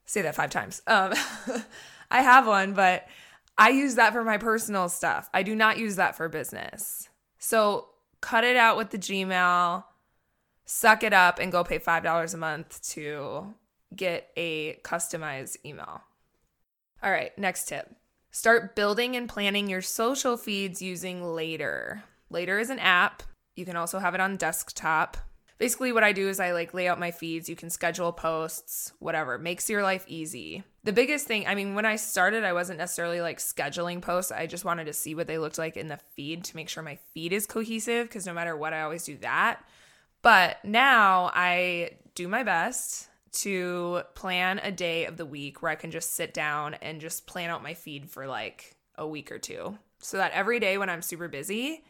Say 0.05 0.23
that 0.23 0.35
five 0.35 0.51
times. 0.51 0.83
Um, 0.87 1.13
I 2.11 2.21
have 2.23 2.47
one, 2.47 2.75
but 2.75 3.07
I 3.59 3.71
use 3.71 3.97
that 3.97 4.13
for 4.13 4.25
my 4.25 4.39
personal 4.39 4.89
stuff. 4.89 5.29
I 5.33 5.43
do 5.43 5.55
not 5.55 5.79
use 5.79 5.97
that 5.97 6.17
for 6.17 6.29
business. 6.29 7.09
So 7.39 7.89
cut 8.21 8.45
it 8.45 8.57
out 8.57 8.77
with 8.77 8.91
the 8.91 8.99
Gmail, 8.99 9.85
suck 10.65 11.03
it 11.03 11.13
up, 11.13 11.39
and 11.39 11.53
go 11.53 11.65
pay 11.65 11.79
$5 11.79 12.35
a 12.35 12.37
month 12.37 12.83
to 12.91 13.55
get 13.95 14.31
a 14.37 14.75
customized 14.83 15.57
email. 15.65 16.03
All 17.03 17.11
right, 17.11 17.37
next 17.37 17.69
tip. 17.69 17.95
Start 18.31 18.75
building 18.75 19.17
and 19.17 19.29
planning 19.29 19.69
your 19.69 19.83
social 19.83 20.37
feeds 20.37 20.81
using 20.81 21.23
Later. 21.23 22.05
Later 22.31 22.59
is 22.59 22.71
an 22.71 22.79
app. 22.79 23.23
You 23.55 23.67
can 23.67 23.77
also 23.77 23.99
have 23.99 24.15
it 24.15 24.21
on 24.21 24.37
desktop. 24.37 25.19
Basically, 25.59 25.93
what 25.93 26.03
I 26.03 26.13
do 26.13 26.29
is 26.29 26.41
I 26.41 26.53
like 26.53 26.73
lay 26.73 26.89
out 26.89 26.99
my 26.99 27.11
feeds. 27.11 27.49
You 27.49 27.57
can 27.57 27.69
schedule 27.69 28.11
posts, 28.13 28.93
whatever. 29.01 29.37
Makes 29.39 29.69
your 29.69 29.83
life 29.83 30.05
easy. 30.09 30.65
The 30.85 30.93
biggest 30.93 31.29
thing, 31.29 31.47
I 31.47 31.55
mean, 31.55 31.75
when 31.75 31.87
I 31.87 31.95
started, 31.95 32.43
I 32.43 32.53
wasn't 32.53 32.79
necessarily 32.79 33.21
like 33.21 33.39
scheduling 33.39 34.03
posts. 34.03 34.33
I 34.33 34.47
just 34.47 34.65
wanted 34.65 34.87
to 34.87 34.93
see 34.93 35.15
what 35.15 35.29
they 35.29 35.39
looked 35.39 35.59
like 35.59 35.77
in 35.77 35.87
the 35.87 35.97
feed 35.97 36.43
to 36.45 36.57
make 36.57 36.69
sure 36.69 36.83
my 36.83 36.97
feed 37.15 37.33
is 37.33 37.47
cohesive 37.47 38.09
because 38.09 38.27
no 38.27 38.35
matter 38.35 38.57
what, 38.57 38.73
I 38.73 38.83
always 38.83 39.05
do 39.05 39.17
that. 39.19 39.63
But 40.23 40.65
now 40.65 41.31
I 41.35 41.93
do 42.15 42.27
my 42.27 42.43
best 42.43 43.09
to 43.33 44.03
plan 44.15 44.61
a 44.63 44.73
day 44.73 45.07
of 45.07 45.17
the 45.17 45.27
week 45.27 45.63
where 45.63 45.71
I 45.71 45.77
can 45.77 45.91
just 45.91 46.15
sit 46.15 46.35
down 46.35 46.75
and 46.75 47.01
just 47.01 47.27
plan 47.27 47.51
out 47.51 47.63
my 47.63 47.75
feed 47.75 48.11
for 48.11 48.27
like 48.27 48.75
a 48.97 49.07
week 49.07 49.33
or 49.33 49.39
two 49.39 49.79
so 50.01 50.17
that 50.17 50.33
every 50.33 50.61
day 50.61 50.79
when 50.79 50.91
I'm 50.91 51.03
super 51.03 51.29
busy, 51.29 51.85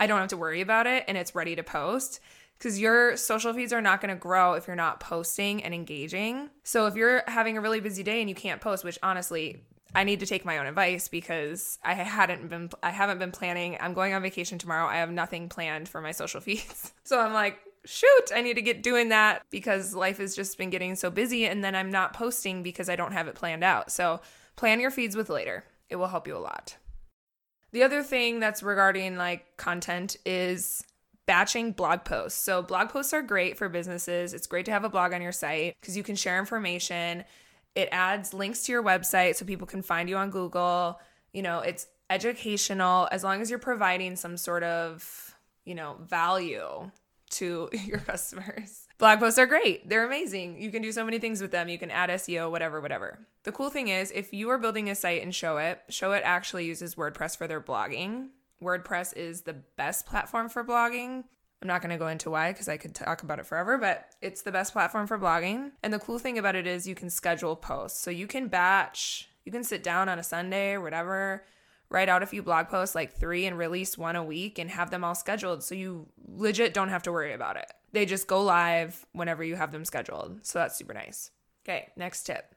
I 0.00 0.06
don't 0.06 0.18
have 0.18 0.30
to 0.30 0.36
worry 0.36 0.62
about 0.62 0.86
it 0.86 1.04
and 1.06 1.16
it's 1.16 1.34
ready 1.34 1.56
to 1.56 1.62
post 1.62 2.20
because 2.64 2.80
your 2.80 3.14
social 3.18 3.52
feeds 3.52 3.74
are 3.74 3.82
not 3.82 4.00
going 4.00 4.08
to 4.08 4.18
grow 4.18 4.54
if 4.54 4.66
you're 4.66 4.74
not 4.74 4.98
posting 4.98 5.62
and 5.62 5.74
engaging. 5.74 6.48
So 6.62 6.86
if 6.86 6.96
you're 6.96 7.22
having 7.26 7.58
a 7.58 7.60
really 7.60 7.78
busy 7.78 8.02
day 8.02 8.22
and 8.22 8.28
you 8.28 8.34
can't 8.34 8.58
post, 8.58 8.84
which 8.84 8.98
honestly, 9.02 9.60
I 9.94 10.04
need 10.04 10.20
to 10.20 10.26
take 10.26 10.46
my 10.46 10.56
own 10.56 10.64
advice 10.64 11.06
because 11.08 11.78
I 11.84 11.92
hadn't 11.92 12.48
been 12.48 12.70
I 12.82 12.88
haven't 12.88 13.18
been 13.18 13.32
planning. 13.32 13.76
I'm 13.80 13.92
going 13.92 14.14
on 14.14 14.22
vacation 14.22 14.56
tomorrow. 14.56 14.86
I 14.86 14.96
have 14.96 15.10
nothing 15.10 15.50
planned 15.50 15.90
for 15.90 16.00
my 16.00 16.12
social 16.12 16.40
feeds. 16.40 16.94
So 17.04 17.20
I'm 17.20 17.34
like, 17.34 17.58
shoot, 17.84 18.32
I 18.34 18.40
need 18.40 18.54
to 18.54 18.62
get 18.62 18.82
doing 18.82 19.10
that 19.10 19.42
because 19.50 19.94
life 19.94 20.16
has 20.16 20.34
just 20.34 20.56
been 20.56 20.70
getting 20.70 20.94
so 20.94 21.10
busy 21.10 21.44
and 21.44 21.62
then 21.62 21.74
I'm 21.74 21.90
not 21.90 22.14
posting 22.14 22.62
because 22.62 22.88
I 22.88 22.96
don't 22.96 23.12
have 23.12 23.28
it 23.28 23.34
planned 23.34 23.62
out. 23.62 23.92
So 23.92 24.22
plan 24.56 24.80
your 24.80 24.90
feeds 24.90 25.16
with 25.16 25.28
later. 25.28 25.64
It 25.90 25.96
will 25.96 26.08
help 26.08 26.26
you 26.26 26.34
a 26.34 26.38
lot. 26.38 26.78
The 27.72 27.82
other 27.82 28.02
thing 28.02 28.40
that's 28.40 28.62
regarding 28.62 29.18
like 29.18 29.58
content 29.58 30.16
is 30.24 30.82
batching 31.26 31.72
blog 31.72 32.04
posts. 32.04 32.40
So 32.40 32.62
blog 32.62 32.90
posts 32.90 33.12
are 33.12 33.22
great 33.22 33.56
for 33.56 33.68
businesses. 33.68 34.34
It's 34.34 34.46
great 34.46 34.66
to 34.66 34.72
have 34.72 34.84
a 34.84 34.88
blog 34.88 35.12
on 35.12 35.22
your 35.22 35.32
site 35.32 35.76
because 35.80 35.96
you 35.96 36.02
can 36.02 36.16
share 36.16 36.38
information. 36.38 37.24
It 37.74 37.88
adds 37.90 38.34
links 38.34 38.62
to 38.64 38.72
your 38.72 38.82
website 38.82 39.36
so 39.36 39.44
people 39.44 39.66
can 39.66 39.82
find 39.82 40.08
you 40.08 40.16
on 40.16 40.30
Google. 40.30 41.00
You 41.32 41.42
know, 41.42 41.60
it's 41.60 41.86
educational 42.10 43.08
as 43.10 43.24
long 43.24 43.40
as 43.40 43.50
you're 43.50 43.58
providing 43.58 44.16
some 44.16 44.36
sort 44.36 44.62
of, 44.62 45.34
you 45.64 45.74
know, 45.74 45.96
value 46.00 46.90
to 47.30 47.68
your 47.84 47.98
customers. 47.98 48.86
Blog 48.98 49.18
posts 49.18 49.38
are 49.38 49.46
great. 49.46 49.88
They're 49.88 50.06
amazing. 50.06 50.60
You 50.60 50.70
can 50.70 50.82
do 50.82 50.92
so 50.92 51.04
many 51.04 51.18
things 51.18 51.40
with 51.40 51.50
them. 51.50 51.68
You 51.68 51.78
can 51.78 51.90
add 51.90 52.10
SEO, 52.10 52.50
whatever, 52.50 52.80
whatever. 52.80 53.26
The 53.42 53.52
cool 53.52 53.70
thing 53.70 53.88
is, 53.88 54.12
if 54.12 54.32
you 54.32 54.50
are 54.50 54.58
building 54.58 54.88
a 54.88 54.94
site 54.94 55.22
and 55.22 55.32
Showit, 55.32 55.78
Show 55.88 56.12
It 56.12 56.22
actually 56.24 56.66
uses 56.66 56.94
WordPress 56.94 57.36
for 57.36 57.48
their 57.48 57.60
blogging. 57.60 58.28
WordPress 58.64 59.16
is 59.16 59.42
the 59.42 59.52
best 59.52 60.06
platform 60.06 60.48
for 60.48 60.64
blogging. 60.64 61.24
I'm 61.62 61.68
not 61.68 61.80
going 61.80 61.90
to 61.90 61.98
go 61.98 62.08
into 62.08 62.30
why 62.30 62.52
because 62.52 62.68
I 62.68 62.76
could 62.76 62.94
talk 62.94 63.22
about 63.22 63.38
it 63.38 63.46
forever, 63.46 63.78
but 63.78 64.06
it's 64.20 64.42
the 64.42 64.52
best 64.52 64.72
platform 64.72 65.06
for 65.06 65.18
blogging. 65.18 65.72
And 65.82 65.92
the 65.92 65.98
cool 65.98 66.18
thing 66.18 66.38
about 66.38 66.56
it 66.56 66.66
is 66.66 66.86
you 66.86 66.94
can 66.94 67.10
schedule 67.10 67.56
posts. 67.56 68.00
So 68.00 68.10
you 68.10 68.26
can 68.26 68.48
batch, 68.48 69.30
you 69.44 69.52
can 69.52 69.64
sit 69.64 69.82
down 69.82 70.08
on 70.08 70.18
a 70.18 70.22
Sunday 70.22 70.72
or 70.72 70.80
whatever, 70.80 71.44
write 71.88 72.08
out 72.08 72.22
a 72.22 72.26
few 72.26 72.42
blog 72.42 72.68
posts, 72.68 72.94
like 72.94 73.14
three, 73.14 73.46
and 73.46 73.56
release 73.56 73.96
one 73.96 74.16
a 74.16 74.24
week 74.24 74.58
and 74.58 74.70
have 74.70 74.90
them 74.90 75.04
all 75.04 75.14
scheduled. 75.14 75.62
So 75.62 75.74
you 75.74 76.08
legit 76.26 76.74
don't 76.74 76.90
have 76.90 77.04
to 77.04 77.12
worry 77.12 77.32
about 77.32 77.56
it. 77.56 77.70
They 77.92 78.06
just 78.06 78.26
go 78.26 78.42
live 78.42 79.06
whenever 79.12 79.44
you 79.44 79.56
have 79.56 79.72
them 79.72 79.84
scheduled. 79.84 80.44
So 80.44 80.58
that's 80.58 80.76
super 80.76 80.94
nice. 80.94 81.30
Okay, 81.64 81.88
next 81.96 82.24
tip 82.24 82.54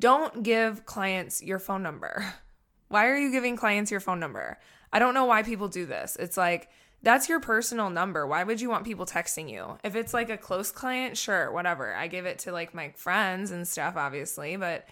don't 0.00 0.42
give 0.42 0.84
clients 0.84 1.42
your 1.42 1.58
phone 1.58 1.82
number. 1.82 2.24
Why 2.88 3.06
are 3.08 3.16
you 3.16 3.32
giving 3.32 3.56
clients 3.56 3.90
your 3.90 4.00
phone 4.00 4.20
number? 4.20 4.58
I 4.92 4.98
don't 4.98 5.14
know 5.14 5.24
why 5.24 5.42
people 5.42 5.68
do 5.68 5.86
this. 5.86 6.16
It's 6.18 6.36
like, 6.36 6.68
that's 7.02 7.28
your 7.28 7.40
personal 7.40 7.90
number. 7.90 8.26
Why 8.26 8.42
would 8.42 8.60
you 8.60 8.70
want 8.70 8.84
people 8.84 9.06
texting 9.06 9.50
you? 9.50 9.78
If 9.84 9.94
it's 9.94 10.14
like 10.14 10.30
a 10.30 10.36
close 10.36 10.70
client, 10.70 11.16
sure, 11.16 11.52
whatever. 11.52 11.94
I 11.94 12.08
give 12.08 12.26
it 12.26 12.40
to 12.40 12.52
like 12.52 12.74
my 12.74 12.90
friends 12.96 13.50
and 13.50 13.68
stuff, 13.68 13.96
obviously, 13.96 14.56
but 14.56 14.88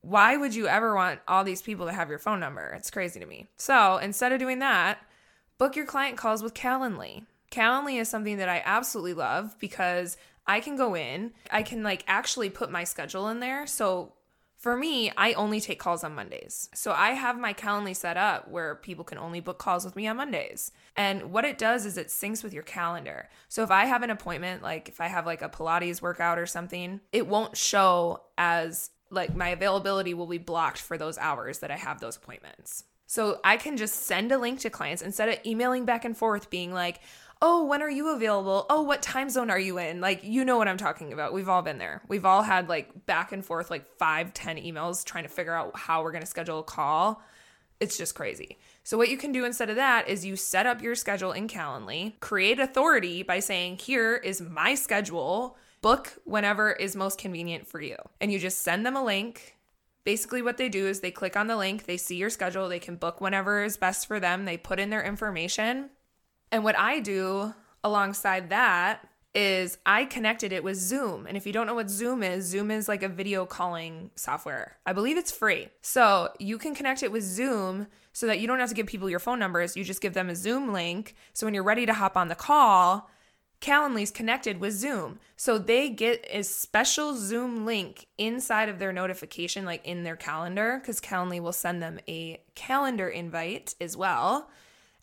why 0.00 0.36
would 0.36 0.54
you 0.54 0.68
ever 0.68 0.94
want 0.94 1.20
all 1.26 1.44
these 1.44 1.62
people 1.62 1.86
to 1.86 1.92
have 1.92 2.10
your 2.10 2.18
phone 2.18 2.40
number? 2.40 2.72
It's 2.76 2.90
crazy 2.90 3.20
to 3.20 3.26
me. 3.26 3.48
So 3.56 3.96
instead 3.96 4.32
of 4.32 4.38
doing 4.38 4.58
that, 4.60 4.98
book 5.58 5.76
your 5.76 5.86
client 5.86 6.16
calls 6.16 6.42
with 6.42 6.54
Calendly. 6.54 7.24
Calendly 7.50 8.00
is 8.00 8.08
something 8.08 8.36
that 8.38 8.48
I 8.48 8.62
absolutely 8.64 9.14
love 9.14 9.56
because 9.58 10.16
I 10.46 10.60
can 10.60 10.76
go 10.76 10.94
in, 10.94 11.32
I 11.50 11.62
can 11.62 11.82
like 11.82 12.04
actually 12.06 12.50
put 12.50 12.70
my 12.70 12.84
schedule 12.84 13.28
in 13.28 13.40
there. 13.40 13.66
So 13.66 14.12
for 14.56 14.76
me, 14.76 15.12
I 15.16 15.34
only 15.34 15.60
take 15.60 15.78
calls 15.78 16.04
on 16.04 16.14
Mondays. 16.14 16.68
So 16.74 16.92
I 16.92 17.10
have 17.10 17.38
my 17.38 17.52
Calendly 17.52 17.94
set 17.94 18.16
up 18.16 18.48
where 18.50 18.76
people 18.76 19.04
can 19.04 19.18
only 19.18 19.40
book 19.40 19.58
calls 19.58 19.84
with 19.84 19.96
me 19.96 20.06
on 20.06 20.16
Mondays. 20.16 20.72
And 20.96 21.32
what 21.32 21.44
it 21.44 21.58
does 21.58 21.84
is 21.84 21.98
it 21.98 22.08
syncs 22.08 22.42
with 22.42 22.54
your 22.54 22.62
calendar. 22.62 23.28
So 23.48 23.62
if 23.62 23.70
I 23.70 23.84
have 23.84 24.02
an 24.02 24.10
appointment, 24.10 24.62
like 24.62 24.88
if 24.88 25.00
I 25.00 25.08
have 25.08 25.26
like 25.26 25.42
a 25.42 25.48
Pilates 25.48 26.00
workout 26.00 26.38
or 26.38 26.46
something, 26.46 27.00
it 27.12 27.26
won't 27.26 27.56
show 27.56 28.22
as 28.38 28.90
like 29.10 29.36
my 29.36 29.50
availability 29.50 30.14
will 30.14 30.26
be 30.26 30.38
blocked 30.38 30.78
for 30.78 30.96
those 30.96 31.18
hours 31.18 31.58
that 31.58 31.70
I 31.70 31.76
have 31.76 32.00
those 32.00 32.16
appointments. 32.16 32.84
So 33.06 33.40
I 33.44 33.58
can 33.58 33.76
just 33.76 34.06
send 34.06 34.32
a 34.32 34.38
link 34.38 34.60
to 34.60 34.70
clients 34.70 35.02
instead 35.02 35.28
of 35.28 35.38
emailing 35.44 35.84
back 35.84 36.04
and 36.04 36.16
forth, 36.16 36.48
being 36.48 36.72
like, 36.72 37.00
oh, 37.46 37.62
when 37.62 37.82
are 37.82 37.90
you 37.90 38.08
available? 38.08 38.64
Oh, 38.70 38.80
what 38.80 39.02
time 39.02 39.28
zone 39.28 39.50
are 39.50 39.58
you 39.58 39.78
in? 39.78 40.00
Like, 40.00 40.24
you 40.24 40.46
know 40.46 40.56
what 40.56 40.66
I'm 40.66 40.78
talking 40.78 41.12
about. 41.12 41.34
We've 41.34 41.48
all 41.48 41.60
been 41.60 41.76
there. 41.76 42.00
We've 42.08 42.24
all 42.24 42.42
had 42.42 42.70
like 42.70 43.04
back 43.04 43.32
and 43.32 43.44
forth, 43.44 43.70
like 43.70 43.86
five, 43.98 44.32
ten 44.32 44.56
emails 44.56 45.04
trying 45.04 45.24
to 45.24 45.28
figure 45.28 45.54
out 45.54 45.76
how 45.76 46.02
we're 46.02 46.10
going 46.10 46.22
to 46.22 46.26
schedule 46.26 46.60
a 46.60 46.62
call. 46.62 47.22
It's 47.80 47.98
just 47.98 48.14
crazy. 48.14 48.56
So, 48.82 48.96
what 48.96 49.10
you 49.10 49.18
can 49.18 49.30
do 49.30 49.44
instead 49.44 49.68
of 49.68 49.76
that 49.76 50.08
is 50.08 50.24
you 50.24 50.36
set 50.36 50.64
up 50.64 50.80
your 50.80 50.94
schedule 50.94 51.32
in 51.32 51.46
Calendly, 51.46 52.18
create 52.20 52.58
authority 52.58 53.22
by 53.22 53.40
saying, 53.40 53.76
here 53.76 54.16
is 54.16 54.40
my 54.40 54.74
schedule 54.74 55.58
book 55.82 56.14
whenever 56.24 56.72
is 56.72 56.96
most 56.96 57.18
convenient 57.18 57.66
for 57.68 57.78
you. 57.78 57.96
And 58.22 58.32
you 58.32 58.38
just 58.38 58.62
send 58.62 58.86
them 58.86 58.96
a 58.96 59.04
link. 59.04 59.58
Basically, 60.04 60.40
what 60.40 60.56
they 60.56 60.70
do 60.70 60.86
is 60.86 61.00
they 61.00 61.10
click 61.10 61.36
on 61.36 61.46
the 61.46 61.58
link, 61.58 61.84
they 61.84 61.98
see 61.98 62.16
your 62.16 62.30
schedule, 62.30 62.70
they 62.70 62.78
can 62.78 62.96
book 62.96 63.20
whenever 63.20 63.64
is 63.64 63.76
best 63.76 64.06
for 64.06 64.18
them, 64.18 64.46
they 64.46 64.56
put 64.56 64.80
in 64.80 64.88
their 64.88 65.02
information. 65.02 65.90
And 66.54 66.62
what 66.62 66.78
I 66.78 67.00
do 67.00 67.52
alongside 67.82 68.50
that 68.50 69.08
is 69.34 69.76
I 69.84 70.04
connected 70.04 70.52
it 70.52 70.62
with 70.62 70.76
Zoom. 70.76 71.26
And 71.26 71.36
if 71.36 71.48
you 71.48 71.52
don't 71.52 71.66
know 71.66 71.74
what 71.74 71.90
Zoom 71.90 72.22
is, 72.22 72.44
Zoom 72.44 72.70
is 72.70 72.86
like 72.86 73.02
a 73.02 73.08
video 73.08 73.44
calling 73.44 74.12
software. 74.14 74.76
I 74.86 74.92
believe 74.92 75.16
it's 75.16 75.32
free. 75.32 75.66
So 75.82 76.28
you 76.38 76.56
can 76.58 76.76
connect 76.76 77.02
it 77.02 77.10
with 77.10 77.24
Zoom 77.24 77.88
so 78.12 78.28
that 78.28 78.38
you 78.38 78.46
don't 78.46 78.60
have 78.60 78.68
to 78.68 78.74
give 78.76 78.86
people 78.86 79.10
your 79.10 79.18
phone 79.18 79.40
numbers. 79.40 79.76
You 79.76 79.82
just 79.82 80.00
give 80.00 80.14
them 80.14 80.30
a 80.30 80.36
Zoom 80.36 80.72
link. 80.72 81.16
So 81.32 81.44
when 81.44 81.54
you're 81.54 81.64
ready 81.64 81.86
to 81.86 81.92
hop 81.92 82.16
on 82.16 82.28
the 82.28 82.36
call, 82.36 83.10
Calendly's 83.60 84.12
connected 84.12 84.60
with 84.60 84.74
Zoom. 84.74 85.18
So 85.36 85.58
they 85.58 85.90
get 85.90 86.24
a 86.30 86.44
special 86.44 87.16
Zoom 87.16 87.66
link 87.66 88.06
inside 88.16 88.68
of 88.68 88.78
their 88.78 88.92
notification, 88.92 89.64
like 89.64 89.84
in 89.84 90.04
their 90.04 90.14
calendar, 90.14 90.78
because 90.80 91.00
Calendly 91.00 91.40
will 91.40 91.52
send 91.52 91.82
them 91.82 91.98
a 92.06 92.40
calendar 92.54 93.08
invite 93.08 93.74
as 93.80 93.96
well. 93.96 94.50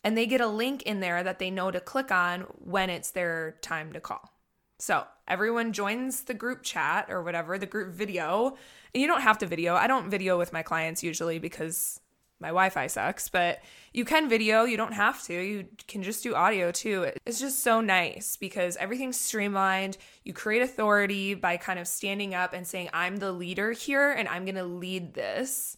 And 0.03 0.17
they 0.17 0.25
get 0.25 0.41
a 0.41 0.47
link 0.47 0.81
in 0.83 0.99
there 0.99 1.23
that 1.23 1.39
they 1.39 1.51
know 1.51 1.71
to 1.71 1.79
click 1.79 2.11
on 2.11 2.41
when 2.57 2.89
it's 2.89 3.11
their 3.11 3.57
time 3.61 3.93
to 3.93 3.99
call. 3.99 4.31
So 4.79 5.05
everyone 5.27 5.73
joins 5.73 6.23
the 6.23 6.33
group 6.33 6.63
chat 6.63 7.05
or 7.09 7.21
whatever, 7.21 7.57
the 7.57 7.67
group 7.67 7.93
video. 7.93 8.57
And 8.93 9.01
you 9.01 9.07
don't 9.07 9.21
have 9.21 9.37
to 9.39 9.45
video. 9.45 9.75
I 9.75 9.87
don't 9.87 10.09
video 10.09 10.37
with 10.37 10.53
my 10.53 10.63
clients 10.63 11.03
usually 11.03 11.37
because 11.37 11.99
my 12.39 12.47
Wi-Fi 12.47 12.87
sucks, 12.87 13.29
but 13.29 13.61
you 13.93 14.03
can 14.03 14.27
video, 14.27 14.63
you 14.63 14.75
don't 14.75 14.93
have 14.93 15.21
to. 15.25 15.33
You 15.33 15.67
can 15.87 16.01
just 16.01 16.23
do 16.23 16.33
audio 16.33 16.71
too. 16.71 17.11
It's 17.25 17.39
just 17.39 17.59
so 17.59 17.79
nice 17.81 18.35
because 18.35 18.75
everything's 18.77 19.19
streamlined. 19.19 19.97
You 20.23 20.33
create 20.33 20.63
authority 20.63 21.35
by 21.35 21.57
kind 21.57 21.77
of 21.77 21.87
standing 21.87 22.33
up 22.33 22.53
and 22.53 22.65
saying, 22.65 22.89
"I'm 22.93 23.17
the 23.17 23.31
leader 23.31 23.71
here 23.73 24.11
and 24.11 24.27
I'm 24.27 24.45
going 24.45 24.55
to 24.55 24.63
lead 24.63 25.13
this 25.13 25.77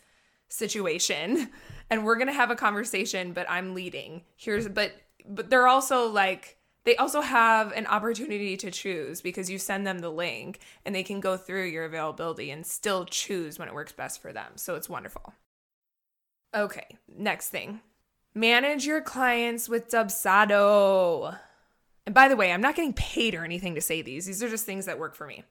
situation." 0.53 1.50
And 1.89 2.05
we're 2.05 2.15
going 2.15 2.27
to 2.27 2.33
have 2.33 2.50
a 2.50 2.55
conversation, 2.55 3.33
but 3.33 3.45
I'm 3.51 3.75
leading. 3.75 4.24
Here's 4.36 4.67
but 4.67 4.93
but 5.27 5.50
they're 5.51 5.67
also 5.67 6.07
like 6.07 6.57
they 6.86 6.95
also 6.98 7.22
have 7.22 7.72
an 7.72 7.88
opportunity 7.88 8.57
to 8.57 8.72
choose 8.72 9.22
because 9.22 9.50
you 9.50 9.57
send 9.57 9.88
them 9.88 10.00
the 10.00 10.10
link 10.10 10.60
and 10.86 10.93
they 10.93 11.03
can 11.03 11.19
go 11.19 11.38
through 11.38 11.65
your 11.65 11.86
availability 11.86 12.51
and 12.51 12.65
still 12.65 13.05
choose 13.05 13.57
when 13.57 13.67
it 13.67 13.74
works 13.74 13.93
best 13.93 14.22
for 14.22 14.33
them. 14.33 14.53
So 14.55 14.75
it's 14.75 14.89
wonderful. 14.89 15.33
Okay, 16.53 16.98
next 17.07 17.50
thing. 17.50 17.79
Manage 18.36 18.86
your 18.86 19.01
clients 19.01 19.69
with 19.69 19.89
Dubsado. 19.89 21.38
And 22.05 22.13
by 22.13 22.27
the 22.27 22.36
way, 22.36 22.51
I'm 22.51 22.62
not 22.62 22.75
getting 22.75 22.93
paid 22.93 23.33
or 23.33 23.45
anything 23.45 23.75
to 23.75 23.81
say 23.81 24.01
these. 24.01 24.25
These 24.25 24.43
are 24.43 24.50
just 24.50 24.65
things 24.65 24.86
that 24.86 25.00
work 25.00 25.15
for 25.15 25.25
me. 25.25 25.43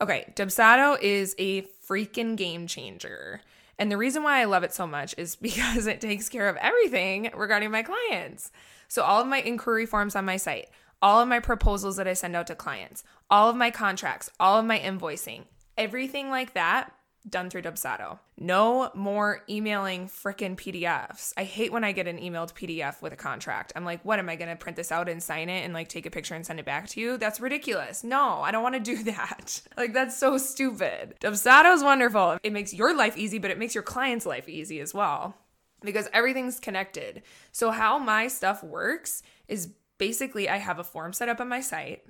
Okay, 0.00 0.32
Dubsado 0.36 1.00
is 1.00 1.34
a 1.38 1.62
freaking 1.88 2.36
game 2.36 2.66
changer. 2.66 3.40
And 3.80 3.90
the 3.90 3.96
reason 3.96 4.22
why 4.22 4.40
I 4.40 4.44
love 4.44 4.62
it 4.62 4.74
so 4.74 4.86
much 4.86 5.14
is 5.18 5.34
because 5.40 5.86
it 5.86 6.00
takes 6.00 6.28
care 6.28 6.48
of 6.48 6.56
everything 6.56 7.32
regarding 7.34 7.72
my 7.72 7.82
clients. 7.82 8.52
So, 8.86 9.02
all 9.02 9.20
of 9.20 9.26
my 9.26 9.40
inquiry 9.40 9.86
forms 9.86 10.14
on 10.14 10.24
my 10.24 10.36
site, 10.36 10.68
all 11.02 11.20
of 11.20 11.28
my 11.28 11.40
proposals 11.40 11.96
that 11.96 12.06
I 12.06 12.12
send 12.12 12.36
out 12.36 12.46
to 12.48 12.54
clients, 12.54 13.02
all 13.30 13.48
of 13.48 13.56
my 13.56 13.70
contracts, 13.70 14.30
all 14.38 14.58
of 14.58 14.66
my 14.66 14.78
invoicing, 14.78 15.44
everything 15.78 16.28
like 16.28 16.52
that 16.52 16.92
done 17.28 17.50
through 17.50 17.62
Dubsado. 17.62 18.18
No 18.38 18.90
more 18.94 19.42
emailing 19.48 20.08
freaking 20.08 20.56
PDFs. 20.56 21.32
I 21.36 21.44
hate 21.44 21.72
when 21.72 21.84
I 21.84 21.92
get 21.92 22.08
an 22.08 22.18
emailed 22.18 22.54
PDF 22.54 23.02
with 23.02 23.12
a 23.12 23.16
contract. 23.16 23.72
I'm 23.76 23.84
like, 23.84 24.04
what 24.04 24.18
am 24.18 24.28
I 24.28 24.36
going 24.36 24.48
to 24.48 24.56
print 24.56 24.76
this 24.76 24.90
out 24.90 25.08
and 25.08 25.22
sign 25.22 25.48
it 25.48 25.64
and 25.64 25.74
like 25.74 25.88
take 25.88 26.06
a 26.06 26.10
picture 26.10 26.34
and 26.34 26.44
send 26.46 26.58
it 26.58 26.64
back 26.66 26.88
to 26.90 27.00
you? 27.00 27.18
That's 27.18 27.40
ridiculous. 27.40 28.02
No, 28.02 28.40
I 28.40 28.50
don't 28.50 28.62
want 28.62 28.76
to 28.76 28.80
do 28.80 29.02
that. 29.04 29.60
like 29.76 29.92
that's 29.92 30.16
so 30.16 30.38
stupid. 30.38 31.16
Dubsado 31.20 31.74
is 31.74 31.82
wonderful. 31.82 32.38
It 32.42 32.52
makes 32.52 32.72
your 32.72 32.96
life 32.96 33.16
easy, 33.16 33.38
but 33.38 33.50
it 33.50 33.58
makes 33.58 33.74
your 33.74 33.84
client's 33.84 34.26
life 34.26 34.48
easy 34.48 34.80
as 34.80 34.94
well 34.94 35.36
because 35.82 36.08
everything's 36.12 36.60
connected. 36.60 37.22
So 37.52 37.70
how 37.70 37.98
my 37.98 38.28
stuff 38.28 38.62
works 38.62 39.22
is 39.48 39.72
basically 39.98 40.48
I 40.48 40.56
have 40.56 40.78
a 40.78 40.84
form 40.84 41.12
set 41.12 41.28
up 41.28 41.40
on 41.40 41.48
my 41.48 41.60
site 41.60 42.02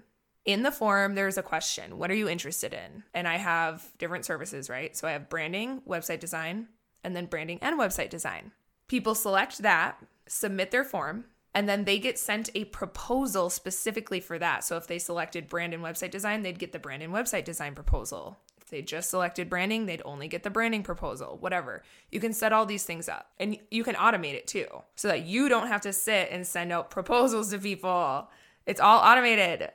in 0.44 0.62
the 0.62 0.72
form, 0.72 1.14
there's 1.14 1.38
a 1.38 1.42
question 1.42 1.98
What 1.98 2.10
are 2.10 2.14
you 2.14 2.28
interested 2.28 2.72
in? 2.72 3.04
And 3.14 3.28
I 3.28 3.36
have 3.36 3.92
different 3.98 4.24
services, 4.24 4.70
right? 4.70 4.96
So 4.96 5.06
I 5.06 5.12
have 5.12 5.28
branding, 5.28 5.82
website 5.88 6.20
design, 6.20 6.68
and 7.04 7.14
then 7.14 7.26
branding 7.26 7.58
and 7.62 7.78
website 7.78 8.10
design. 8.10 8.52
People 8.88 9.14
select 9.14 9.58
that, 9.58 10.02
submit 10.26 10.70
their 10.70 10.84
form, 10.84 11.26
and 11.54 11.68
then 11.68 11.84
they 11.84 11.98
get 11.98 12.18
sent 12.18 12.50
a 12.54 12.64
proposal 12.66 13.50
specifically 13.50 14.20
for 14.20 14.38
that. 14.38 14.64
So 14.64 14.76
if 14.76 14.86
they 14.86 14.98
selected 14.98 15.48
brand 15.48 15.74
and 15.74 15.82
website 15.82 16.10
design, 16.10 16.42
they'd 16.42 16.58
get 16.58 16.72
the 16.72 16.78
brand 16.78 17.02
and 17.02 17.12
website 17.12 17.44
design 17.44 17.74
proposal. 17.74 18.38
If 18.60 18.68
they 18.68 18.82
just 18.82 19.10
selected 19.10 19.50
branding, 19.50 19.86
they'd 19.86 20.02
only 20.04 20.28
get 20.28 20.44
the 20.44 20.50
branding 20.50 20.84
proposal, 20.84 21.38
whatever. 21.40 21.82
You 22.10 22.20
can 22.20 22.32
set 22.32 22.52
all 22.52 22.66
these 22.66 22.84
things 22.84 23.08
up 23.08 23.30
and 23.40 23.58
you 23.70 23.82
can 23.82 23.96
automate 23.96 24.34
it 24.34 24.46
too 24.46 24.66
so 24.94 25.08
that 25.08 25.26
you 25.26 25.48
don't 25.48 25.66
have 25.66 25.80
to 25.82 25.92
sit 25.92 26.28
and 26.30 26.46
send 26.46 26.72
out 26.72 26.90
proposals 26.90 27.50
to 27.50 27.58
people. 27.58 28.28
It's 28.66 28.80
all 28.80 29.00
automated. 29.00 29.70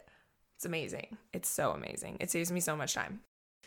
It's 0.56 0.66
amazing. 0.66 1.18
It's 1.34 1.50
so 1.50 1.72
amazing. 1.72 2.18
It 2.20 2.32
saves 2.32 2.52
me 2.52 2.60
so 2.60 2.76
much 2.76 2.94
time. 2.94 3.22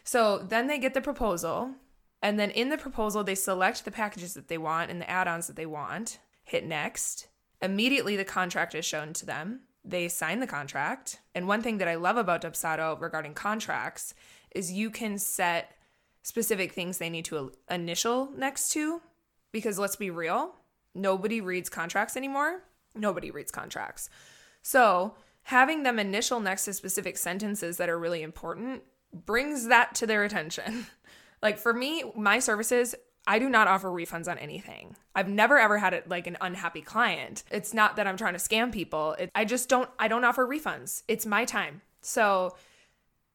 So 0.04 0.38
then 0.38 0.66
they 0.66 0.78
get 0.78 0.94
the 0.94 1.00
proposal, 1.00 1.74
and 2.22 2.38
then 2.38 2.50
in 2.50 2.70
the 2.70 2.78
proposal, 2.78 3.22
they 3.22 3.34
select 3.34 3.84
the 3.84 3.90
packages 3.90 4.34
that 4.34 4.48
they 4.48 4.58
want 4.58 4.90
and 4.90 5.00
the 5.00 5.10
add 5.10 5.28
ons 5.28 5.46
that 5.46 5.56
they 5.56 5.66
want, 5.66 6.18
hit 6.44 6.66
next. 6.66 7.28
Immediately, 7.60 8.16
the 8.16 8.24
contract 8.24 8.74
is 8.74 8.84
shown 8.84 9.12
to 9.14 9.26
them. 9.26 9.60
They 9.84 10.08
sign 10.08 10.40
the 10.40 10.46
contract. 10.46 11.20
And 11.34 11.46
one 11.46 11.62
thing 11.62 11.78
that 11.78 11.88
I 11.88 11.94
love 11.94 12.16
about 12.16 12.42
Dubsado 12.42 13.00
regarding 13.00 13.34
contracts 13.34 14.14
is 14.54 14.72
you 14.72 14.90
can 14.90 15.18
set 15.18 15.72
specific 16.22 16.72
things 16.72 16.98
they 16.98 17.10
need 17.10 17.24
to 17.26 17.52
initial 17.70 18.30
next 18.36 18.70
to. 18.70 19.00
Because 19.52 19.78
let's 19.78 19.96
be 19.96 20.10
real, 20.10 20.54
nobody 20.94 21.40
reads 21.40 21.68
contracts 21.68 22.16
anymore. 22.16 22.62
Nobody 22.94 23.30
reads 23.30 23.50
contracts. 23.50 24.10
So 24.62 25.14
having 25.48 25.82
them 25.82 25.98
initial 25.98 26.40
next 26.40 26.66
to 26.66 26.74
specific 26.74 27.16
sentences 27.16 27.78
that 27.78 27.88
are 27.88 27.98
really 27.98 28.22
important 28.22 28.82
brings 29.14 29.68
that 29.68 29.94
to 29.94 30.06
their 30.06 30.22
attention. 30.22 30.84
like 31.42 31.56
for 31.56 31.72
me, 31.72 32.04
my 32.14 32.38
services, 32.38 32.94
I 33.26 33.38
do 33.38 33.48
not 33.48 33.66
offer 33.66 33.88
refunds 33.88 34.28
on 34.28 34.36
anything. 34.36 34.94
I've 35.14 35.30
never 35.30 35.58
ever 35.58 35.78
had 35.78 35.94
it 35.94 36.06
like 36.06 36.26
an 36.26 36.36
unhappy 36.42 36.82
client. 36.82 37.44
It's 37.50 37.72
not 37.72 37.96
that 37.96 38.06
I'm 38.06 38.18
trying 38.18 38.34
to 38.34 38.38
scam 38.38 38.70
people. 38.70 39.12
It, 39.18 39.30
I 39.34 39.46
just 39.46 39.70
don't 39.70 39.88
I 39.98 40.06
don't 40.06 40.24
offer 40.24 40.46
refunds. 40.46 41.02
It's 41.08 41.24
my 41.24 41.46
time. 41.46 41.80
So 42.02 42.54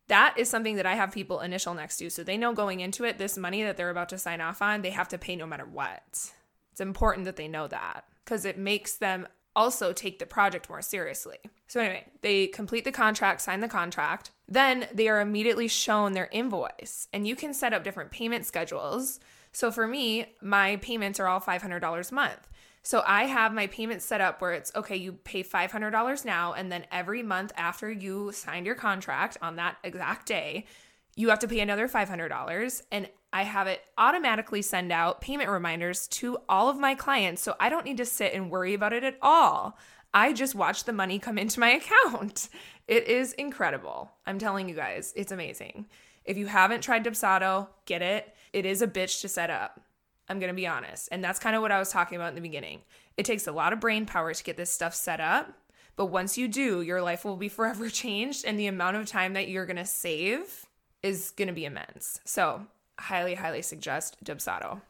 that 0.07 0.35
is 0.37 0.51
something 0.51 0.75
that 0.75 0.85
I 0.85 0.93
have 0.93 1.11
people 1.11 1.39
initial 1.39 1.73
next 1.73 1.97
to 1.97 2.11
so 2.11 2.23
they 2.23 2.37
know 2.37 2.53
going 2.53 2.79
into 2.81 3.05
it 3.05 3.17
this 3.17 3.39
money 3.39 3.63
that 3.63 3.75
they're 3.75 3.89
about 3.89 4.09
to 4.09 4.19
sign 4.19 4.39
off 4.39 4.61
on, 4.61 4.83
they 4.83 4.91
have 4.91 5.07
to 5.09 5.17
pay 5.17 5.35
no 5.35 5.47
matter 5.47 5.65
what. 5.65 6.31
It's 6.71 6.81
important 6.81 7.25
that 7.25 7.37
they 7.37 7.47
know 7.47 7.67
that 7.67 8.05
because 8.23 8.45
it 8.45 8.59
makes 8.59 8.97
them 8.97 9.27
also 9.55 9.93
take 9.93 10.19
the 10.19 10.25
project 10.25 10.69
more 10.69 10.81
seriously. 10.81 11.37
So, 11.67 11.79
anyway, 11.79 12.05
they 12.21 12.47
complete 12.47 12.83
the 12.83 12.91
contract, 12.91 13.41
sign 13.41 13.59
the 13.59 13.67
contract. 13.67 14.31
Then 14.47 14.87
they 14.93 15.07
are 15.07 15.21
immediately 15.21 15.67
shown 15.67 16.13
their 16.13 16.29
invoice, 16.31 17.07
and 17.13 17.27
you 17.27 17.35
can 17.35 17.53
set 17.53 17.73
up 17.73 17.83
different 17.83 18.11
payment 18.11 18.45
schedules. 18.45 19.19
So, 19.51 19.71
for 19.71 19.87
me, 19.87 20.33
my 20.41 20.77
payments 20.77 21.19
are 21.19 21.27
all 21.27 21.41
$500 21.41 22.11
a 22.11 22.15
month. 22.15 22.47
So, 22.83 23.03
I 23.05 23.25
have 23.25 23.53
my 23.53 23.67
payments 23.67 24.05
set 24.05 24.21
up 24.21 24.41
where 24.41 24.53
it's 24.53 24.71
okay, 24.75 24.97
you 24.97 25.13
pay 25.13 25.43
$500 25.43 26.25
now, 26.25 26.53
and 26.53 26.71
then 26.71 26.85
every 26.91 27.23
month 27.23 27.51
after 27.55 27.91
you 27.91 28.31
signed 28.31 28.65
your 28.65 28.75
contract 28.75 29.37
on 29.41 29.55
that 29.55 29.77
exact 29.83 30.27
day, 30.27 30.65
you 31.15 31.29
have 31.29 31.39
to 31.39 31.47
pay 31.47 31.59
another 31.59 31.87
$500. 31.87 32.81
And 32.91 33.07
I 33.33 33.43
have 33.43 33.65
it 33.65 33.81
automatically 33.97 34.61
send 34.61 34.91
out 34.91 35.19
payment 35.19 35.49
reminders 35.49 36.07
to 36.09 36.37
all 36.47 36.69
of 36.69 36.77
my 36.77 36.93
clients. 36.93 37.41
So 37.41 37.55
I 37.59 37.67
don't 37.67 37.83
need 37.83 37.97
to 37.97 38.05
sit 38.05 38.33
and 38.33 38.51
worry 38.51 38.75
about 38.75 38.93
it 38.93 39.03
at 39.03 39.17
all. 39.23 39.77
I 40.13 40.33
just 40.33 40.53
watch 40.53 40.83
the 40.83 40.93
money 40.93 41.17
come 41.17 41.39
into 41.39 41.59
my 41.59 41.71
account. 42.03 42.47
It 42.87 43.07
is 43.07 43.33
incredible. 43.33 44.11
I'm 44.27 44.37
telling 44.37 44.69
you 44.69 44.75
guys, 44.75 45.13
it's 45.15 45.31
amazing. 45.31 45.87
If 46.23 46.37
you 46.37 46.45
haven't 46.45 46.81
tried 46.81 47.03
Dubsado, 47.03 47.67
get 47.85 48.03
it. 48.03 48.33
It 48.53 48.67
is 48.67 48.83
a 48.83 48.87
bitch 48.87 49.21
to 49.21 49.27
set 49.27 49.49
up. 49.49 49.81
I'm 50.29 50.39
going 50.39 50.51
to 50.51 50.55
be 50.55 50.67
honest. 50.67 51.09
And 51.11 51.23
that's 51.23 51.39
kind 51.39 51.55
of 51.55 51.61
what 51.61 51.71
I 51.71 51.79
was 51.79 51.89
talking 51.89 52.15
about 52.15 52.29
in 52.29 52.35
the 52.35 52.41
beginning. 52.41 52.81
It 53.17 53.25
takes 53.25 53.47
a 53.47 53.51
lot 53.51 53.73
of 53.73 53.79
brain 53.79 54.05
power 54.05 54.33
to 54.33 54.43
get 54.43 54.57
this 54.57 54.69
stuff 54.69 54.93
set 54.93 55.19
up. 55.19 55.53
But 55.95 56.05
once 56.07 56.37
you 56.37 56.47
do, 56.47 56.81
your 56.81 57.01
life 57.01 57.25
will 57.25 57.35
be 57.35 57.49
forever 57.49 57.89
changed. 57.89 58.45
And 58.45 58.59
the 58.59 58.67
amount 58.67 58.97
of 58.97 59.07
time 59.07 59.33
that 59.33 59.49
you're 59.49 59.65
going 59.65 59.77
to 59.77 59.85
save 59.85 60.67
is 61.01 61.31
going 61.31 61.47
to 61.49 61.53
be 61.53 61.65
immense. 61.65 62.21
So, 62.25 62.67
highly, 63.03 63.35
highly 63.35 63.61
suggest 63.61 64.23
Dubsado. 64.23 64.81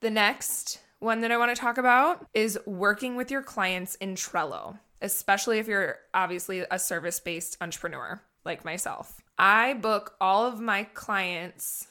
The 0.00 0.10
next 0.10 0.80
one 0.98 1.20
that 1.20 1.30
I 1.30 1.38
want 1.38 1.54
to 1.54 1.60
talk 1.60 1.78
about 1.78 2.26
is 2.34 2.58
working 2.66 3.16
with 3.16 3.30
your 3.30 3.42
clients 3.42 3.94
in 3.96 4.14
Trello, 4.14 4.78
especially 5.00 5.58
if 5.58 5.68
you're 5.68 5.96
obviously 6.12 6.64
a 6.70 6.78
service 6.78 7.20
based 7.20 7.56
entrepreneur 7.60 8.20
like 8.44 8.64
myself. 8.64 9.20
I 9.38 9.74
book 9.74 10.14
all 10.20 10.46
of 10.46 10.60
my 10.60 10.84
clients 10.84 11.86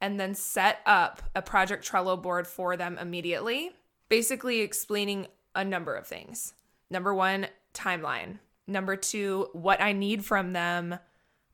and 0.00 0.18
then 0.18 0.34
set 0.34 0.78
up 0.86 1.22
a 1.34 1.42
project 1.42 1.86
Trello 1.88 2.20
board 2.20 2.46
for 2.46 2.76
them 2.76 2.96
immediately, 2.98 3.72
basically 4.08 4.60
explaining 4.60 5.26
a 5.54 5.64
number 5.64 5.94
of 5.94 6.06
things. 6.06 6.54
Number 6.90 7.12
one, 7.14 7.48
timeline. 7.74 8.38
Number 8.66 8.96
two, 8.96 9.48
what 9.52 9.80
I 9.80 9.92
need 9.92 10.24
from 10.24 10.52
them 10.52 10.98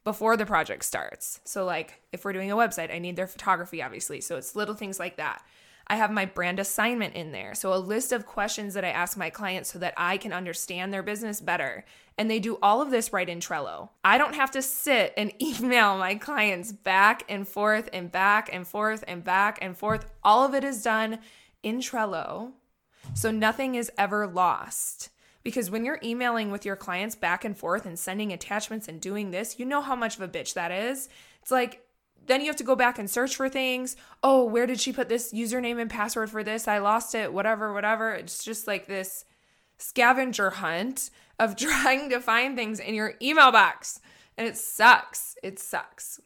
before 0.05 0.37
the 0.37 0.47
project 0.47 0.85
starts. 0.85 1.41
So, 1.45 1.65
like 1.65 2.03
if 2.13 2.25
we're 2.25 2.33
doing 2.33 2.53
a 2.53 2.57
website, 2.57 2.95
I 2.95 2.99
need 2.99 3.17
their 3.17 3.27
photography, 3.27 3.83
obviously. 3.83 4.21
So, 4.21 4.37
it's 4.37 4.55
little 4.55 4.75
things 4.75 4.99
like 4.99 5.17
that. 5.17 5.43
I 5.87 5.97
have 5.97 6.11
my 6.11 6.25
brand 6.25 6.59
assignment 6.59 7.15
in 7.15 7.33
there. 7.33 7.55
So, 7.55 7.75
a 7.75 7.77
list 7.77 8.13
of 8.13 8.27
questions 8.27 8.75
that 8.75 8.85
I 8.85 8.91
ask 8.91 9.17
my 9.17 9.31
clients 9.31 9.73
so 9.73 9.79
that 9.81 9.95
I 9.97 10.17
can 10.17 10.33
understand 10.33 10.93
their 10.93 11.03
business 11.03 11.41
better. 11.41 11.85
And 12.17 12.31
they 12.31 12.39
do 12.39 12.59
all 12.63 12.81
of 12.81 12.91
this 12.91 13.13
right 13.13 13.29
in 13.29 13.41
Trello. 13.41 13.91
I 14.05 14.19
don't 14.19 14.35
have 14.35 14.51
to 14.53 14.63
sit 14.63 15.13
and 15.17 15.33
email 15.43 15.99
my 15.99 16.15
clients 16.15 16.73
back 16.73 17.25
and 17.29 17.47
forth 17.47 17.89
and 17.93 18.11
back 18.11 18.49
and 18.53 18.67
forth 18.67 19.05
and 19.09 19.25
back 19.25 19.59
and 19.61 19.77
forth. 19.77 20.07
All 20.23 20.45
of 20.45 20.55
it 20.55 20.65
is 20.65 20.83
done 20.83 21.19
in 21.63 21.81
Trello. 21.81 22.53
So, 23.15 23.31
nothing 23.31 23.75
is 23.75 23.91
ever 23.99 24.27
lost. 24.27 25.11
Because 25.45 25.71
when 25.71 25.85
you're 25.85 26.01
emailing 26.03 26.51
with 26.51 26.65
your 26.65 26.75
clients 26.75 27.15
back 27.15 27.45
and 27.45 27.57
forth 27.57 27.85
and 27.85 27.99
sending 27.99 28.33
attachments 28.33 28.89
and 28.89 29.01
doing 29.01 29.31
this, 29.31 29.59
you 29.59 29.67
know 29.67 29.83
how 29.83 29.95
much 29.95 30.17
of 30.17 30.23
a 30.23 30.29
bitch 30.29 30.55
that 30.55 30.73
is. 30.73 31.09
It's 31.43 31.51
like, 31.51 31.83
then 32.27 32.41
you 32.41 32.47
have 32.47 32.57
to 32.57 32.65
go 32.65 32.75
back 32.75 32.99
and 32.99 33.11
search 33.11 33.37
for 33.37 33.51
things. 33.51 33.97
Oh, 34.23 34.45
where 34.45 34.67
did 34.67 34.81
she 34.81 34.93
put 34.93 35.11
this 35.11 35.35
username 35.35 35.79
and 35.79 35.91
password 35.91 36.31
for 36.31 36.43
this? 36.43 36.67
I 36.67 36.79
lost 36.79 37.15
it, 37.15 37.33
whatever, 37.33 37.75
whatever. 37.75 38.13
It's 38.13 38.43
just 38.43 38.67
like 38.67 38.87
this 38.87 39.27
scavenger 39.77 40.49
hunt 40.49 41.11
of 41.39 41.57
trying 41.59 42.09
to 42.09 42.21
find 42.21 42.57
things 42.57 42.81
in 42.81 42.95
your 42.95 43.15
email 43.21 43.53
box. 43.53 44.01
And 44.39 44.49
it 44.49 44.57
sucks. 44.57 45.37
It 45.43 45.59
sucks. 45.59 46.21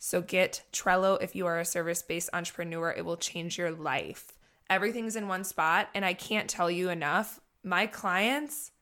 So 0.00 0.20
get 0.20 0.64
Trello 0.72 1.22
if 1.22 1.36
you 1.36 1.46
are 1.46 1.60
a 1.60 1.64
service 1.64 2.02
based 2.02 2.30
entrepreneur. 2.32 2.90
It 2.90 3.04
will 3.04 3.16
change 3.16 3.56
your 3.56 3.70
life. 3.70 4.36
Everything's 4.68 5.16
in 5.16 5.28
one 5.28 5.44
spot. 5.44 5.88
And 5.94 6.04
I 6.04 6.14
can't 6.14 6.50
tell 6.50 6.70
you 6.70 6.90
enough 6.90 7.40
my 7.64 7.86
clients 7.86 8.72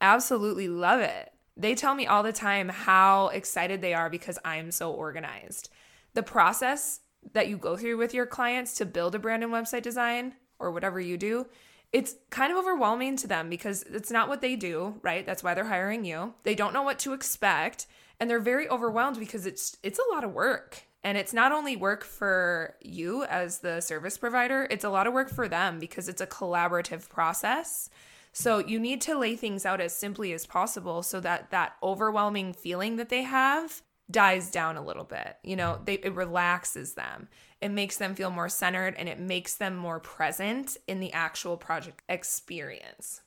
absolutely 0.00 0.68
love 0.68 1.00
it. 1.00 1.32
They 1.56 1.74
tell 1.74 1.94
me 1.94 2.06
all 2.06 2.22
the 2.22 2.32
time 2.32 2.68
how 2.68 3.28
excited 3.28 3.80
they 3.80 3.94
are 3.94 4.10
because 4.10 4.38
I'm 4.44 4.70
so 4.70 4.92
organized. 4.92 5.70
The 6.14 6.22
process 6.22 7.00
that 7.32 7.48
you 7.48 7.56
go 7.56 7.76
through 7.76 7.96
with 7.96 8.14
your 8.14 8.26
clients 8.26 8.74
to 8.74 8.86
build 8.86 9.14
a 9.14 9.18
brand 9.18 9.42
and 9.42 9.52
website 9.52 9.82
design 9.82 10.34
or 10.58 10.70
whatever 10.70 11.00
you 11.00 11.16
do, 11.16 11.46
it's 11.92 12.14
kind 12.30 12.52
of 12.52 12.58
overwhelming 12.58 13.16
to 13.16 13.26
them 13.26 13.48
because 13.48 13.82
it's 13.84 14.10
not 14.10 14.28
what 14.28 14.40
they 14.40 14.56
do, 14.56 14.96
right? 15.02 15.24
That's 15.24 15.42
why 15.42 15.54
they're 15.54 15.64
hiring 15.64 16.04
you. 16.04 16.34
They 16.42 16.54
don't 16.54 16.74
know 16.74 16.82
what 16.82 16.98
to 17.00 17.14
expect 17.14 17.86
and 18.20 18.28
they're 18.28 18.40
very 18.40 18.68
overwhelmed 18.68 19.18
because 19.18 19.46
it's 19.46 19.76
it's 19.82 19.98
a 19.98 20.14
lot 20.14 20.24
of 20.24 20.32
work. 20.32 20.82
And 21.04 21.16
it's 21.16 21.32
not 21.32 21.52
only 21.52 21.76
work 21.76 22.02
for 22.02 22.74
you 22.80 23.24
as 23.24 23.58
the 23.58 23.80
service 23.80 24.18
provider, 24.18 24.66
it's 24.70 24.84
a 24.84 24.90
lot 24.90 25.06
of 25.06 25.12
work 25.12 25.30
for 25.30 25.46
them 25.46 25.78
because 25.78 26.08
it's 26.08 26.20
a 26.20 26.26
collaborative 26.26 27.08
process. 27.08 27.88
So 28.38 28.58
you 28.58 28.78
need 28.78 29.00
to 29.00 29.18
lay 29.18 29.34
things 29.34 29.64
out 29.64 29.80
as 29.80 29.96
simply 29.96 30.34
as 30.34 30.44
possible 30.44 31.02
so 31.02 31.20
that 31.20 31.50
that 31.52 31.76
overwhelming 31.82 32.52
feeling 32.52 32.96
that 32.96 33.08
they 33.08 33.22
have 33.22 33.80
dies 34.10 34.50
down 34.50 34.76
a 34.76 34.84
little 34.84 35.04
bit. 35.04 35.38
You 35.42 35.56
know, 35.56 35.80
they 35.82 35.94
it 35.94 36.14
relaxes 36.14 36.92
them. 36.92 37.28
It 37.62 37.70
makes 37.70 37.96
them 37.96 38.14
feel 38.14 38.28
more 38.28 38.50
centered 38.50 38.94
and 38.98 39.08
it 39.08 39.18
makes 39.18 39.54
them 39.54 39.74
more 39.74 40.00
present 40.00 40.76
in 40.86 41.00
the 41.00 41.14
actual 41.14 41.56
project 41.56 42.02
experience. 42.10 43.22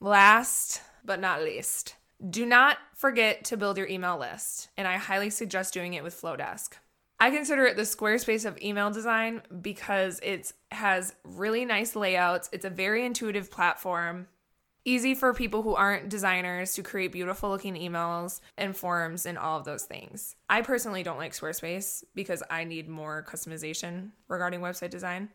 Last 0.00 0.82
but 1.04 1.20
not 1.20 1.44
least, 1.44 1.94
do 2.28 2.44
not 2.44 2.78
forget 2.96 3.44
to 3.44 3.56
build 3.56 3.78
your 3.78 3.86
email 3.86 4.18
list, 4.18 4.70
and 4.76 4.88
I 4.88 4.96
highly 4.96 5.30
suggest 5.30 5.72
doing 5.72 5.94
it 5.94 6.02
with 6.02 6.20
Flodesk. 6.20 6.72
I 7.22 7.30
consider 7.30 7.66
it 7.66 7.76
the 7.76 7.82
Squarespace 7.82 8.46
of 8.46 8.60
email 8.62 8.90
design 8.90 9.42
because 9.60 10.20
it 10.20 10.54
has 10.70 11.14
really 11.22 11.66
nice 11.66 11.94
layouts. 11.94 12.48
It's 12.50 12.64
a 12.64 12.70
very 12.70 13.04
intuitive 13.04 13.50
platform, 13.50 14.26
easy 14.86 15.14
for 15.14 15.34
people 15.34 15.62
who 15.62 15.74
aren't 15.74 16.08
designers 16.08 16.72
to 16.74 16.82
create 16.82 17.12
beautiful 17.12 17.50
looking 17.50 17.74
emails 17.74 18.40
and 18.56 18.74
forms 18.74 19.26
and 19.26 19.36
all 19.36 19.58
of 19.58 19.66
those 19.66 19.82
things. 19.82 20.34
I 20.48 20.62
personally 20.62 21.02
don't 21.02 21.18
like 21.18 21.32
Squarespace 21.32 22.04
because 22.14 22.42
I 22.48 22.64
need 22.64 22.88
more 22.88 23.26
customization 23.28 24.12
regarding 24.28 24.60
website 24.60 24.90
design, 24.90 25.28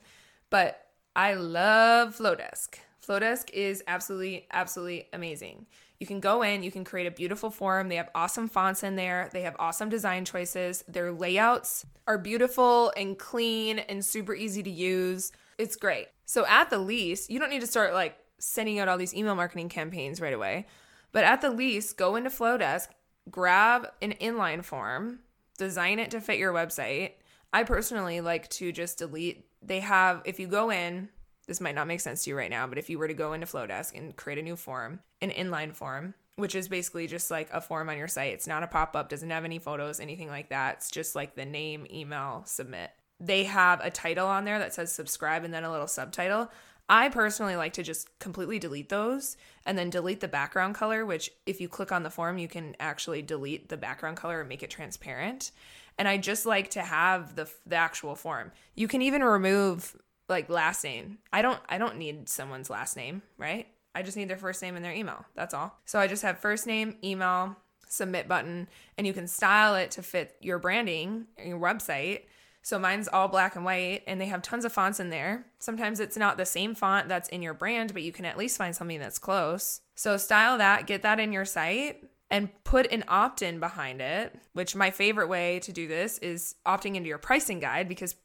but 0.50 0.88
I 1.16 1.36
love 1.36 2.18
Flodesk. 2.18 2.80
Flodesk 3.08 3.52
is 3.54 3.84
absolutely, 3.88 4.48
absolutely 4.52 5.08
amazing. 5.14 5.68
You 6.00 6.08
can 6.08 6.20
go 6.20 6.42
in, 6.42 6.64
you 6.64 6.72
can 6.72 6.84
create 6.84 7.08
a 7.08 7.12
beautiful 7.12 7.50
form. 7.50 7.88
They 7.88 7.96
have 7.96 8.10
awesome 8.14 8.48
fonts 8.48 8.84
in 8.84 8.96
there, 8.96 9.30
they 9.32 9.44
have 9.44 9.56
awesome 9.60 9.90
design 9.90 10.26
choices. 10.26 10.84
Their 10.88 11.12
layouts 11.12 11.86
are 12.08 12.18
beautiful 12.18 12.92
and 12.98 13.18
clean 13.18 13.80
and 13.80 14.04
super 14.04 14.34
easy 14.34 14.62
to 14.64 14.70
use. 14.70 15.32
It's 15.58 15.76
great. 15.76 16.08
So, 16.26 16.46
at 16.48 16.70
the 16.70 16.80
least, 16.80 17.30
you 17.30 17.40
don't 17.40 17.50
need 17.50 17.62
to 17.62 17.68
start 17.68 17.94
like 17.94 18.18
sending 18.40 18.80
out 18.80 18.88
all 18.88 18.98
these 18.98 19.14
email 19.14 19.36
marketing 19.36 19.70
campaigns 19.70 20.20
right 20.20 20.34
away. 20.34 20.66
But 21.12 21.24
at 21.24 21.42
the 21.42 21.50
least, 21.50 21.98
go 21.98 22.16
into 22.16 22.30
Flodesk, 22.30 22.88
grab 23.32 23.88
an 24.02 24.14
inline 24.20 24.64
form, 24.64 25.20
design 25.58 26.00
it 26.00 26.12
to 26.12 26.20
fit 26.20 26.40
your 26.40 26.54
website. 26.54 27.14
I 27.54 27.64
personally 27.64 28.20
like 28.20 28.50
to 28.50 28.72
just 28.72 28.98
delete. 28.98 29.46
They 29.62 29.80
have, 29.80 30.22
if 30.26 30.40
you 30.40 30.48
go 30.48 30.72
in, 30.72 31.10
this 31.46 31.62
might 31.62 31.76
not 31.76 31.88
make 31.88 32.00
sense 32.00 32.24
to 32.24 32.30
you 32.30 32.38
right 32.38 32.50
now, 32.50 32.68
but 32.68 32.78
if 32.78 32.90
you 32.90 32.98
were 32.98 33.08
to 33.08 33.14
go 33.14 33.34
into 33.34 33.48
Flodesk 33.48 33.98
and 33.98 34.16
create 34.16 34.40
a 34.40 34.44
new 34.44 34.56
form, 34.56 35.00
an 35.22 35.32
inline 35.32 35.76
form, 35.76 36.14
which 36.36 36.56
is 36.56 36.68
basically 36.68 37.08
just 37.08 37.32
like 37.32 37.50
a 37.52 37.62
form 37.62 37.90
on 37.90 37.98
your 37.98 38.08
site, 38.08 38.34
it's 38.34 38.48
not 38.48 38.64
a 38.64 38.68
pop 38.68 38.96
up, 38.96 39.10
doesn't 39.10 39.30
have 39.30 39.46
any 39.46 39.60
photos, 39.60 40.00
anything 40.00 40.28
like 40.28 40.50
that. 40.50 40.76
It's 40.76 40.92
just 40.92 41.16
like 41.16 41.36
the 41.36 41.46
name, 41.46 41.86
email, 41.92 42.44
submit. 42.46 42.92
They 43.20 43.46
have 43.46 43.80
a 43.82 43.92
title 43.92 44.28
on 44.28 44.44
there 44.44 44.60
that 44.60 44.74
says 44.74 44.92
subscribe 44.92 45.44
and 45.44 45.54
then 45.54 45.64
a 45.64 45.72
little 45.72 45.88
subtitle. 45.88 46.52
I 46.88 47.10
personally 47.10 47.56
like 47.56 47.74
to 47.74 47.84
just 47.84 48.20
completely 48.20 48.60
delete 48.60 48.90
those 48.90 49.38
and 49.66 49.78
then 49.78 49.90
delete 49.90 50.20
the 50.20 50.28
background 50.28 50.76
color, 50.76 51.06
which 51.06 51.32
if 51.46 51.60
you 51.60 51.68
click 51.68 51.92
on 51.92 52.04
the 52.04 52.10
form, 52.10 52.38
you 52.38 52.48
can 52.48 52.76
actually 52.80 53.22
delete 53.22 53.70
the 53.70 53.78
background 53.78 54.18
color 54.18 54.42
and 54.42 54.50
make 54.50 54.62
it 54.62 54.70
transparent. 54.70 55.52
And 55.98 56.08
I 56.08 56.18
just 56.18 56.46
like 56.46 56.72
to 56.72 56.82
have 56.82 57.36
the 57.36 57.50
the 57.66 57.78
actual 57.78 58.16
form. 58.16 58.52
You 58.76 58.88
can 58.88 59.02
even 59.02 59.24
remove 59.24 59.96
like 60.28 60.50
last 60.50 60.84
name. 60.84 61.20
I 61.32 61.42
don't 61.42 61.60
I 61.70 61.78
don't 61.78 61.98
need 61.98 62.30
someone's 62.30 62.70
last 62.70 62.98
name, 62.98 63.22
right? 63.38 63.68
I 63.94 64.02
just 64.02 64.18
need 64.18 64.30
their 64.30 64.38
first 64.38 64.62
name 64.62 64.76
and 64.76 64.84
their 64.84 64.94
email. 64.94 65.26
That's 65.36 65.54
all. 65.54 65.80
So 65.86 66.00
I 66.00 66.08
just 66.08 66.24
have 66.24 66.40
first 66.40 66.68
name, 66.68 66.98
email, 67.04 67.56
submit 67.88 68.28
button, 68.28 68.68
and 68.98 69.08
you 69.08 69.14
can 69.14 69.28
style 69.28 69.76
it 69.76 69.92
to 69.92 70.04
fit 70.04 70.36
your 70.42 70.60
branding, 70.60 71.28
your 71.44 71.60
website. 71.60 72.24
So 72.62 72.80
mine's 72.80 73.08
all 73.08 73.28
black 73.28 73.56
and 73.56 73.64
white 73.64 74.02
and 74.08 74.20
they 74.20 74.26
have 74.26 74.42
tons 74.42 74.66
of 74.66 74.74
fonts 74.74 75.00
in 75.00 75.12
there. 75.12 75.46
Sometimes 75.60 76.00
it's 76.00 76.18
not 76.18 76.38
the 76.38 76.46
same 76.46 76.74
font 76.74 77.08
that's 77.08 77.30
in 77.30 77.42
your 77.42 77.54
brand, 77.54 77.94
but 77.94 78.02
you 78.02 78.12
can 78.12 78.26
at 78.26 78.38
least 78.38 78.58
find 78.58 78.76
something 78.76 79.00
that's 79.00 79.20
close. 79.20 79.82
So 79.94 80.18
style 80.18 80.58
that, 80.58 80.88
get 80.88 81.04
that 81.04 81.20
in 81.20 81.32
your 81.32 81.46
site 81.46 82.04
and 82.32 82.50
put 82.64 82.92
an 82.92 83.04
opt 83.08 83.44
in 83.44 83.60
behind 83.60 84.02
it, 84.02 84.36
which 84.54 84.76
my 84.76 84.90
favorite 84.90 85.28
way 85.28 85.60
to 85.60 85.72
do 85.72 85.88
this 85.88 86.18
is 86.18 86.56
opting 86.66 86.96
into 86.96 87.08
your 87.08 87.20
pricing 87.20 87.60
guide 87.60 87.88
because 87.88 88.16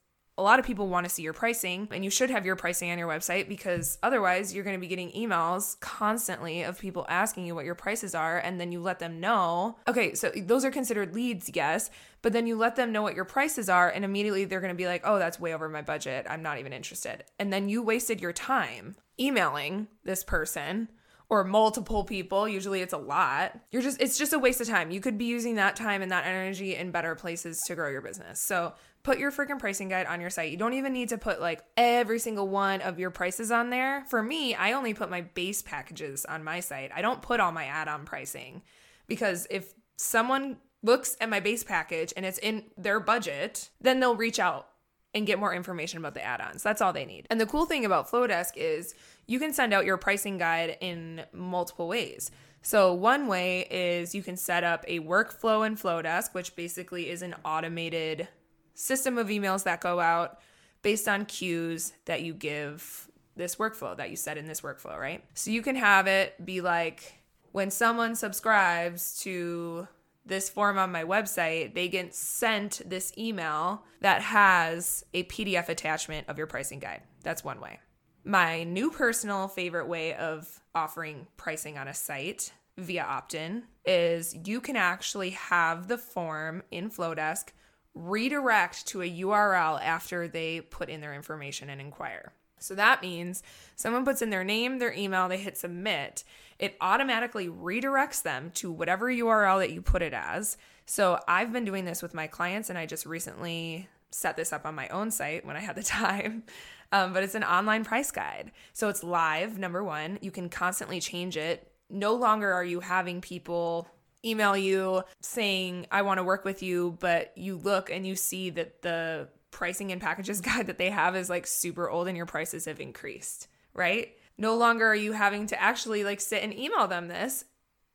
a 0.41 0.43
lot 0.43 0.59
of 0.59 0.65
people 0.65 0.89
want 0.89 1.05
to 1.05 1.11
see 1.11 1.23
your 1.23 1.35
pricing 1.35 1.87
and 1.91 2.03
you 2.03 2.09
should 2.09 2.31
have 2.31 2.47
your 2.47 2.57
pricing 2.57 2.91
on 2.91 2.99
your 2.99 3.09
website 3.09 3.47
because 3.47 3.99
otherwise 4.03 4.55
you're 4.55 4.65
going 4.65 4.75
to 4.75 4.81
be 4.81 4.87
getting 4.87 5.11
emails 5.13 5.79
constantly 5.81 6.63
of 6.63 6.79
people 6.79 7.05
asking 7.11 7.45
you 7.45 7.55
what 7.55 7.67
your 7.67 7.75
prices 7.75 8.15
are 8.15 8.39
and 8.39 8.59
then 8.59 8.73
you 8.73 8.81
let 8.81 9.01
them 9.01 9.21
know. 9.21 9.77
Okay 9.87 10.15
so 10.15 10.31
those 10.31 10.65
are 10.65 10.71
considered 10.71 11.15
leads 11.15 11.51
yes 11.55 11.91
but 12.23 12.33
then 12.33 12.47
you 12.47 12.57
let 12.57 12.77
them 12.77 12.91
know 12.91 13.03
what 13.03 13.15
your 13.15 13.27
prices 13.27 13.69
are 13.69 13.91
and 13.91 14.03
immediately 14.03 14.47
they're 14.47 14.61
going 14.61 14.73
to 14.73 14.75
be 14.75 14.87
like 14.87 15.03
oh 15.05 15.19
that's 15.19 15.39
way 15.39 15.53
over 15.53 15.69
my 15.69 15.83
budget. 15.83 16.27
I'm 16.29 16.43
not 16.43 16.59
even 16.59 16.73
interested. 16.73 17.25
And 17.39 17.53
then 17.53 17.69
you 17.69 17.83
wasted 17.83 18.21
your 18.23 18.33
time 18.33 18.97
emailing 19.19 19.89
this 20.05 20.25
person 20.25 20.89
or 21.31 21.45
multiple 21.45 22.03
people. 22.03 22.49
Usually 22.49 22.83
it's 22.83 22.93
a 22.93 22.99
lot. 22.99 23.59
You're 23.71 23.83
just 23.83 24.03
it's 24.03 24.19
just 24.19 24.33
a 24.33 24.39
waste 24.39 24.61
of 24.61 24.67
time. 24.67 24.91
You 24.91 25.01
could 25.01 25.17
be 25.17 25.25
using 25.25 25.55
that 25.55 25.77
time 25.77 26.03
and 26.03 26.11
that 26.11 26.27
energy 26.27 26.75
in 26.75 26.91
better 26.91 27.15
places 27.15 27.63
to 27.69 27.77
grow 27.77 27.89
your 27.89 28.03
business. 28.03 28.43
So 28.43 28.75
put 29.03 29.19
your 29.19 29.33
freaking 29.33 29.59
pricing 29.59 29.89
guide 29.89 30.07
on 30.07 30.21
your 30.21 30.31
site. 30.31 30.51
You 30.51 30.57
don't 30.57 30.75
even 30.75 30.93
need 30.93 31.09
to 31.11 31.19
put 31.19 31.41
like 31.41 31.63
every 31.77 32.19
single 32.19 32.49
one 32.49 32.81
of 32.81 32.99
your 32.99 33.11
prices 33.11 33.51
on 33.51 33.71
there. 33.71 34.05
For 34.09 34.23
me, 34.23 34.55
I 34.55 34.73
only 34.73 34.95
put 34.95 35.11
my 35.11 35.23
base 35.23 35.63
packages 35.63 36.25
on 36.25 36.45
my 36.45 36.61
site. 36.61 36.91
I 36.95 37.03
don't 37.03 37.23
put 37.23 37.41
all 37.41 37.53
my 37.53 37.65
add 37.65 37.89
on 37.89 38.05
pricing 38.05 38.63
because 39.07 39.47
if 39.51 39.73
someone 39.97 40.59
looks 40.83 41.17
at 41.21 41.29
my 41.29 41.41
base 41.41 41.65
package 41.65 42.13
and 42.17 42.27
it's 42.27 42.39
in 42.39 42.65
their 42.77 43.01
budget, 43.01 43.71
then 43.81 44.01
they'll 44.01 44.17
reach 44.17 44.39
out 44.39 44.69
and 45.15 45.27
get 45.27 45.39
more 45.39 45.55
information 45.55 45.99
about 45.99 46.15
the 46.15 46.23
add 46.23 46.41
ons. 46.41 46.63
That's 46.63 46.81
all 46.81 46.93
they 46.93 47.05
need. 47.05 47.27
And 47.31 47.41
the 47.41 47.47
cool 47.47 47.67
thing 47.67 47.85
about 47.85 48.11
Flodesk 48.11 48.53
is 48.57 48.95
you 49.27 49.39
can 49.39 49.53
send 49.53 49.73
out 49.73 49.85
your 49.85 49.97
pricing 49.97 50.39
guide 50.39 50.77
in 50.81 51.23
multiple 51.33 51.89
ways. 51.89 52.31
So, 52.63 52.93
one 52.93 53.27
way 53.27 53.67
is 53.71 54.15
you 54.15 54.23
can 54.23 54.37
set 54.37 54.65
up 54.65 54.85
a 54.87 55.01
workflow 55.01 55.67
in 55.67 55.77
Flodesk, 55.77 56.35
which 56.35 56.55
basically 56.55 57.09
is 57.09 57.23
an 57.23 57.35
automated 57.43 58.29
system 58.75 59.19
of 59.19 59.29
emails 59.29 59.65
that 59.65 59.81
go 59.81 60.01
out 60.01 60.41
based 60.83 61.09
on 61.09 61.27
cues 61.27 61.93
that 62.07 62.23
you 62.23 62.33
give 62.35 63.09
this 63.37 63.57
workflow 63.57 63.97
that 63.97 64.11
you 64.11 64.17
set 64.17 64.39
in 64.39 64.47
this 64.47 64.61
workflow, 64.61 64.99
right? 64.99 65.25
So 65.35 65.51
you 65.51 65.63
can 65.63 65.77
have 65.77 66.07
it 66.07 66.45
be 66.45 66.61
like 66.61 67.21
when 67.53 67.71
someone 67.71 68.15
subscribes 68.15 69.21
to 69.21 69.89
this 70.25 70.49
form 70.49 70.79
on 70.79 70.93
my 70.93 71.05
website, 71.05 71.75
they 71.75 71.89
get 71.89 72.15
sent 72.15 72.83
this 72.87 73.13
email 73.19 73.85
that 74.01 74.23
has 74.23 75.05
a 75.15 75.25
PDF 75.25 75.69
attachment 75.69 76.29
of 76.29 76.39
your 76.39 76.47
pricing 76.47 76.79
guide. 76.79 77.03
That's 77.23 77.43
one 77.43 77.61
way. 77.61 77.81
My 78.25 78.65
new 78.65 78.91
personal 78.91 79.49
favorite 79.49 79.89
way 79.89 80.15
of 80.15 80.61
offering 80.75 81.27
pricing 81.37 81.79
on 81.79 81.89
a 81.89 81.95
site 81.95 82.53
via 82.77 83.03
opt 83.03 83.35
in 83.35 83.65
is 83.85 84.37
you 84.45 84.61
can 84.61 84.77
actually 84.77 85.31
have 85.31 85.89
the 85.89 85.99
form 85.99 86.63
in 86.71 86.91
Flodesk 86.91 87.49
redirect 87.95 88.87
to 88.89 89.03
a 89.03 89.21
URL 89.21 89.81
after 89.83 90.29
they 90.29 90.61
put 90.61 90.89
in 90.89 91.01
their 91.01 91.15
information 91.15 91.71
and 91.71 91.81
inquire. 91.81 92.33
So 92.59 92.75
that 92.75 93.03
means 93.03 93.43
someone 93.77 94.05
puts 94.05 94.23
in 94.23 94.31
their 94.31 94.45
name, 94.45 94.79
their 94.79 94.93
email, 94.93 95.29
they 95.29 95.39
hit 95.39 95.57
submit, 95.57 96.25
it 96.59 96.77
automatically 96.81 97.49
redirects 97.49 98.23
them 98.23 98.51
to 98.57 98.71
whatever 98.71 99.07
URL 99.07 99.61
that 99.61 99.73
you 99.73 99.81
put 99.81 100.03
it 100.03 100.13
as. 100.13 100.59
So 100.85 101.19
I've 101.27 101.53
been 101.53 101.65
doing 101.65 101.85
this 101.85 102.03
with 102.03 102.15
my 102.15 102.27
clients 102.27 102.69
and 102.69 102.79
I 102.79 102.85
just 102.87 103.07
recently 103.07 103.89
set 104.11 104.37
this 104.37 104.53
up 104.53 104.67
on 104.67 104.75
my 104.75 104.89
own 104.89 105.11
site 105.11 105.47
when 105.47 105.57
I 105.57 105.61
had 105.61 105.77
the 105.77 105.83
time. 105.85 106.45
Um, 106.93 107.13
but 107.13 107.23
it's 107.23 107.35
an 107.35 107.45
online 107.45 107.85
price 107.85 108.11
guide. 108.11 108.53
So 108.73 108.89
it's 108.89 109.03
live, 109.03 109.59
number 109.59 109.83
one. 109.83 110.19
You 110.21 110.31
can 110.31 110.49
constantly 110.49 111.01
change 111.01 111.37
it. 111.37 111.71
No 111.89 112.15
longer 112.15 112.53
are 112.53 112.65
you 112.65 112.81
having 112.81 113.21
people 113.21 113.89
email 114.25 114.57
you 114.57 115.03
saying, 115.21 115.87
I 115.91 116.03
want 116.03 116.19
to 116.19 116.25
work 116.25 116.45
with 116.45 116.63
you, 116.63 116.97
but 117.01 117.33
you 117.37 117.57
look 117.57 117.91
and 117.91 118.07
you 118.07 118.17
see 118.17 118.51
that 118.51 118.83
the 118.83 119.29
pricing 119.51 119.93
and 119.93 120.01
packages 120.01 120.41
guide 120.43 120.67
that 120.67 120.79
they 120.79 120.91
have 120.91 121.17
is 121.17 121.31
like 121.31 121.47
super 121.47 121.89
old 121.89 122.09
and 122.09 122.17
your 122.17 122.27
prices 122.27 122.65
have 122.65 122.81
increased, 122.81 123.49
right? 123.75 124.17
No 124.39 124.57
longer 124.57 124.87
are 124.87 124.97
you 124.97 125.13
having 125.13 125.47
to 125.49 125.61
actually 125.61 126.05
like 126.05 126.21
sit 126.21 126.43
and 126.43 126.59
email 126.59 126.87
them 126.87 127.09
this. 127.09 127.45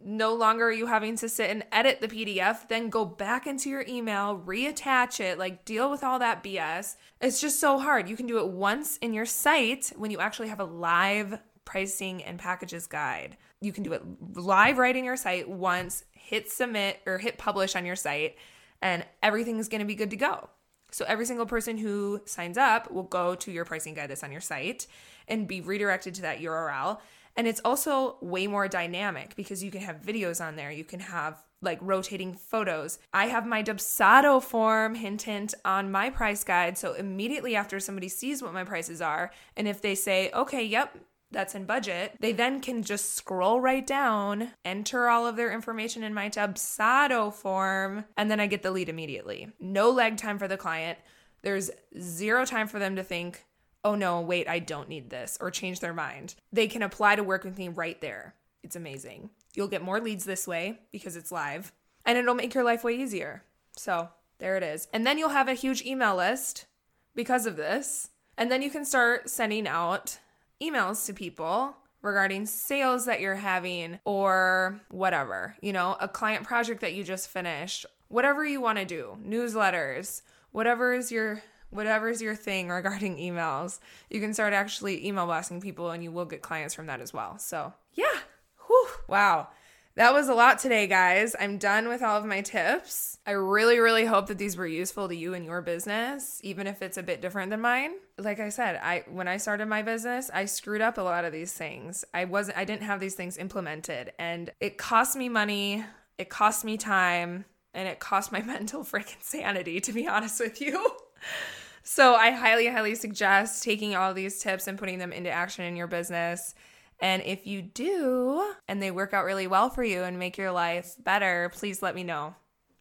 No 0.03 0.33
longer 0.33 0.65
are 0.65 0.73
you 0.73 0.87
having 0.87 1.15
to 1.17 1.29
sit 1.29 1.49
and 1.49 1.63
edit 1.71 2.01
the 2.01 2.07
PDF, 2.09 2.67
then 2.67 2.89
go 2.89 3.05
back 3.05 3.47
into 3.47 3.69
your 3.69 3.85
email, 3.87 4.37
reattach 4.45 5.21
it, 5.21 5.39
like 5.39 5.63
deal 5.63 5.89
with 5.89 6.03
all 6.03 6.19
that 6.19 6.43
BS. 6.43 6.97
It's 7.21 7.39
just 7.39 7.61
so 7.61 7.79
hard. 7.79 8.09
You 8.09 8.17
can 8.17 8.27
do 8.27 8.37
it 8.39 8.49
once 8.49 8.97
in 8.97 9.13
your 9.13 9.25
site 9.25 9.93
when 9.95 10.11
you 10.11 10.19
actually 10.19 10.49
have 10.49 10.59
a 10.59 10.65
live 10.65 11.39
pricing 11.63 12.23
and 12.23 12.37
packages 12.37 12.87
guide. 12.87 13.37
You 13.65 13.73
can 13.73 13.83
do 13.83 13.93
it 13.93 14.03
live 14.35 14.77
right 14.77 14.95
in 14.95 15.03
your 15.03 15.17
site 15.17 15.49
once, 15.49 16.03
hit 16.11 16.49
submit 16.51 16.99
or 17.05 17.17
hit 17.17 17.37
publish 17.37 17.75
on 17.75 17.85
your 17.85 17.95
site, 17.95 18.37
and 18.81 19.05
everything's 19.23 19.67
going 19.67 19.79
to 19.79 19.85
be 19.85 19.95
good 19.95 20.11
to 20.11 20.17
go. 20.17 20.49
So 20.91 21.03
every 21.07 21.25
single 21.25 21.45
person 21.45 21.77
who 21.77 22.21
signs 22.25 22.57
up 22.57 22.91
will 22.91 23.03
go 23.03 23.35
to 23.35 23.51
your 23.51 23.65
pricing 23.65 23.95
guide 23.95 24.09
that's 24.09 24.23
on 24.23 24.31
your 24.31 24.39
site 24.39 24.87
and 25.27 25.47
be 25.47 25.59
redirected 25.59 26.15
to 26.15 26.21
that 26.21 26.39
URL. 26.39 26.99
And 27.35 27.47
it's 27.47 27.59
also 27.65 28.17
way 28.21 28.47
more 28.47 28.67
dynamic 28.67 29.35
because 29.35 29.63
you 29.63 29.71
can 29.71 29.81
have 29.81 30.01
videos 30.01 30.39
on 30.45 30.55
there. 30.55 30.71
You 30.71 30.85
can 30.85 31.01
have 31.01 31.43
like 31.61 31.79
rotating 31.81 32.33
photos. 32.33 32.99
I 33.13 33.25
have 33.27 33.45
my 33.45 33.61
Dubsado 33.61 34.41
form, 34.41 34.95
hint, 34.95 35.23
hint, 35.23 35.53
on 35.65 35.91
my 35.91 36.09
price 36.09 36.43
guide. 36.43 36.77
So 36.77 36.93
immediately 36.93 37.55
after 37.55 37.79
somebody 37.79 38.07
sees 38.07 38.41
what 38.41 38.53
my 38.53 38.63
prices 38.63 39.01
are, 39.01 39.31
and 39.57 39.67
if 39.67 39.81
they 39.81 39.95
say, 39.95 40.31
okay, 40.33 40.63
yep, 40.63 40.97
that's 41.35 41.53
in 41.53 41.65
budget, 41.65 42.15
they 42.19 42.31
then 42.31 42.61
can 42.61 42.81
just 42.81 43.13
scroll 43.13 43.61
right 43.61 43.85
down, 43.85 44.51
enter 44.63 45.09
all 45.09 45.27
of 45.27 45.35
their 45.35 45.51
information 45.51 46.01
in 46.03 46.13
my 46.13 46.29
Dubsado 46.29 47.31
form, 47.31 48.05
and 48.17 48.31
then 48.31 48.39
I 48.39 48.47
get 48.47 48.63
the 48.63 48.71
lead 48.71 48.89
immediately. 48.89 49.51
No 49.59 49.91
lag 49.91 50.17
time 50.17 50.39
for 50.39 50.47
the 50.47 50.57
client. 50.57 50.97
There's 51.43 51.69
zero 51.99 52.45
time 52.45 52.67
for 52.67 52.79
them 52.79 52.95
to 52.95 53.03
think, 53.03 53.45
oh 53.83 53.93
no, 53.93 54.21
wait, 54.21 54.47
I 54.47 54.59
don't 54.59 54.89
need 54.89 55.11
this, 55.11 55.37
or 55.39 55.51
change 55.51 55.81
their 55.81 55.93
mind. 55.93 56.33
They 56.51 56.67
can 56.67 56.81
apply 56.81 57.17
to 57.17 57.23
work 57.23 57.43
with 57.43 57.57
me 57.57 57.67
right 57.67 58.01
there. 58.01 58.33
It's 58.63 58.75
amazing. 58.75 59.29
You'll 59.53 59.67
get 59.67 59.83
more 59.83 59.99
leads 59.99 60.25
this 60.25 60.47
way 60.47 60.79
because 60.91 61.15
it's 61.15 61.31
live, 61.31 61.71
and 62.03 62.17
it'll 62.17 62.33
make 62.33 62.55
your 62.55 62.63
life 62.63 62.83
way 62.83 62.95
easier. 62.95 63.43
So, 63.75 64.09
There 64.37 64.57
it 64.57 64.63
is. 64.63 64.87
And 64.91 65.05
then 65.05 65.17
you'll 65.17 65.29
have 65.29 65.47
a 65.47 65.53
huge 65.53 65.83
email 65.85 66.15
list 66.15 66.65
because 67.13 67.45
of 67.45 67.55
this. 67.55 68.09
And 68.37 68.51
then 68.51 68.61
you 68.61 68.69
can 68.69 68.83
start 68.83 69.29
sending 69.29 69.67
out 69.67 70.19
emails 70.61 71.05
to 71.05 71.13
people 71.13 71.75
regarding 72.01 72.45
sales 72.45 73.05
that 73.05 73.19
you're 73.19 73.35
having 73.35 73.99
or 74.05 74.79
whatever, 74.89 75.55
you 75.61 75.73
know, 75.73 75.97
a 75.99 76.07
client 76.07 76.43
project 76.43 76.81
that 76.81 76.93
you 76.93 77.03
just 77.03 77.29
finished, 77.29 77.85
whatever 78.07 78.45
you 78.45 78.61
want 78.61 78.77
to 78.77 78.85
do, 78.85 79.17
newsletters, 79.25 80.21
whatever 80.51 80.93
is 80.93 81.11
your 81.11 81.41
whatever 81.71 82.07
is 82.09 82.21
your 82.21 82.35
thing 82.35 82.69
regarding 82.69 83.17
emails, 83.17 83.79
you 84.09 84.21
can 84.21 84.33
start 84.33 84.53
actually 84.53 85.05
email 85.05 85.25
blasting 85.25 85.59
people 85.59 85.91
and 85.91 86.03
you 86.03 86.11
will 86.11 86.25
get 86.25 86.41
clients 86.41 86.73
from 86.73 86.85
that 86.85 87.01
as 87.01 87.13
well. 87.13 87.37
So, 87.37 87.73
yeah. 87.93 88.19
Whew. 88.67 88.87
Wow. 89.07 89.49
That 89.95 90.13
was 90.13 90.27
a 90.27 90.33
lot 90.33 90.59
today, 90.59 90.87
guys. 90.87 91.37
I'm 91.39 91.57
done 91.57 91.87
with 91.87 92.03
all 92.03 92.17
of 92.17 92.25
my 92.25 92.41
tips. 92.41 93.17
I 93.25 93.31
really, 93.31 93.79
really 93.79 94.03
hope 94.03 94.27
that 94.27 94.37
these 94.37 94.57
were 94.57 94.67
useful 94.67 95.07
to 95.07 95.15
you 95.15 95.33
and 95.33 95.45
your 95.45 95.61
business, 95.61 96.41
even 96.43 96.67
if 96.67 96.81
it's 96.81 96.97
a 96.97 97.03
bit 97.03 97.21
different 97.21 97.49
than 97.49 97.61
mine. 97.61 97.91
Like 98.17 98.41
I 98.41 98.49
said, 98.49 98.75
I 98.83 99.05
when 99.09 99.29
I 99.29 99.37
started 99.37 99.67
my 99.67 99.83
business, 99.83 100.29
I 100.33 100.45
screwed 100.45 100.81
up 100.81 100.97
a 100.97 101.01
lot 101.01 101.23
of 101.23 101.31
these 101.31 101.53
things. 101.53 102.03
I 102.13 102.25
wasn't 102.25 102.57
I 102.57 102.65
didn't 102.65 102.83
have 102.83 102.99
these 102.99 103.15
things 103.15 103.37
implemented 103.37 104.11
and 104.19 104.51
it 104.59 104.77
cost 104.77 105.15
me 105.15 105.29
money, 105.29 105.85
it 106.17 106.27
cost 106.27 106.65
me 106.65 106.75
time, 106.75 107.45
and 107.73 107.87
it 107.87 108.01
cost 108.01 108.33
my 108.33 108.41
mental 108.53 108.83
freaking 108.83 109.23
sanity, 109.23 109.79
to 109.79 109.93
be 109.93 110.09
honest 110.09 110.41
with 110.41 110.59
you. 110.59 110.91
so 111.83 112.15
I 112.15 112.31
highly, 112.31 112.67
highly 112.67 112.95
suggest 112.95 113.63
taking 113.63 113.95
all 113.95 114.13
these 114.13 114.39
tips 114.39 114.67
and 114.67 114.77
putting 114.77 114.99
them 114.99 115.13
into 115.13 115.31
action 115.31 115.63
in 115.63 115.77
your 115.77 115.87
business. 115.87 116.53
And 116.99 117.21
if 117.23 117.45
you 117.45 117.61
do, 117.61 118.53
and 118.67 118.81
they 118.81 118.91
work 118.91 119.13
out 119.13 119.25
really 119.25 119.47
well 119.47 119.69
for 119.69 119.83
you 119.83 120.03
and 120.03 120.17
make 120.17 120.37
your 120.37 120.51
life 120.51 120.95
better, 121.03 121.51
please 121.53 121.81
let 121.81 121.95
me 121.95 122.03
know. 122.03 122.35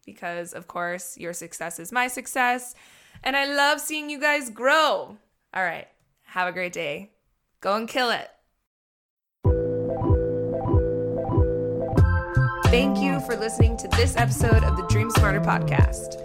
Because, 0.07 0.53
of 0.53 0.69
course, 0.69 1.17
your 1.19 1.33
success 1.33 1.79
is 1.79 1.91
my 1.91 2.09
success. 2.09 2.75
And 3.23 3.37
I 3.37 3.47
love 3.47 3.81
seeing 3.81 4.11
you 4.11 4.21
guys 4.21 4.51
grow. 4.51 5.17
All 5.55 5.65
right. 5.65 5.89
Have 6.25 6.49
a 6.49 6.53
great 6.53 6.73
day. 6.73 7.13
Go 7.61 7.77
and 7.77 7.89
kill 7.89 8.11
it. 8.11 8.29
Thank 12.67 12.99
you 12.99 13.21
for 13.21 13.37
listening 13.37 13.77
to 13.79 13.89
this 13.89 14.17
episode 14.17 14.65
of 14.65 14.77
the 14.77 14.85
Dream 14.89 15.11
Smarter 15.11 15.41
podcast. 15.41 16.21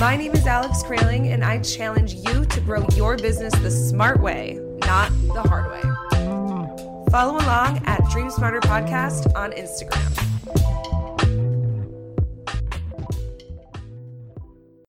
My 0.00 0.16
name 0.16 0.32
is 0.32 0.46
Alex 0.46 0.82
Kraling, 0.82 1.28
and 1.28 1.44
I 1.44 1.58
challenge 1.58 2.14
you 2.14 2.46
to 2.46 2.60
grow 2.62 2.86
your 2.94 3.18
business 3.18 3.52
the 3.56 3.70
smart 3.70 4.20
way, 4.20 4.58
not 4.86 5.12
the 5.34 5.42
hard 5.42 5.70
way. 5.70 5.89
Follow 7.10 7.34
along 7.38 7.82
at 7.86 8.08
Dream 8.10 8.30
Smarter 8.30 8.60
Podcast 8.60 9.34
on 9.34 9.50
Instagram. 9.50 10.29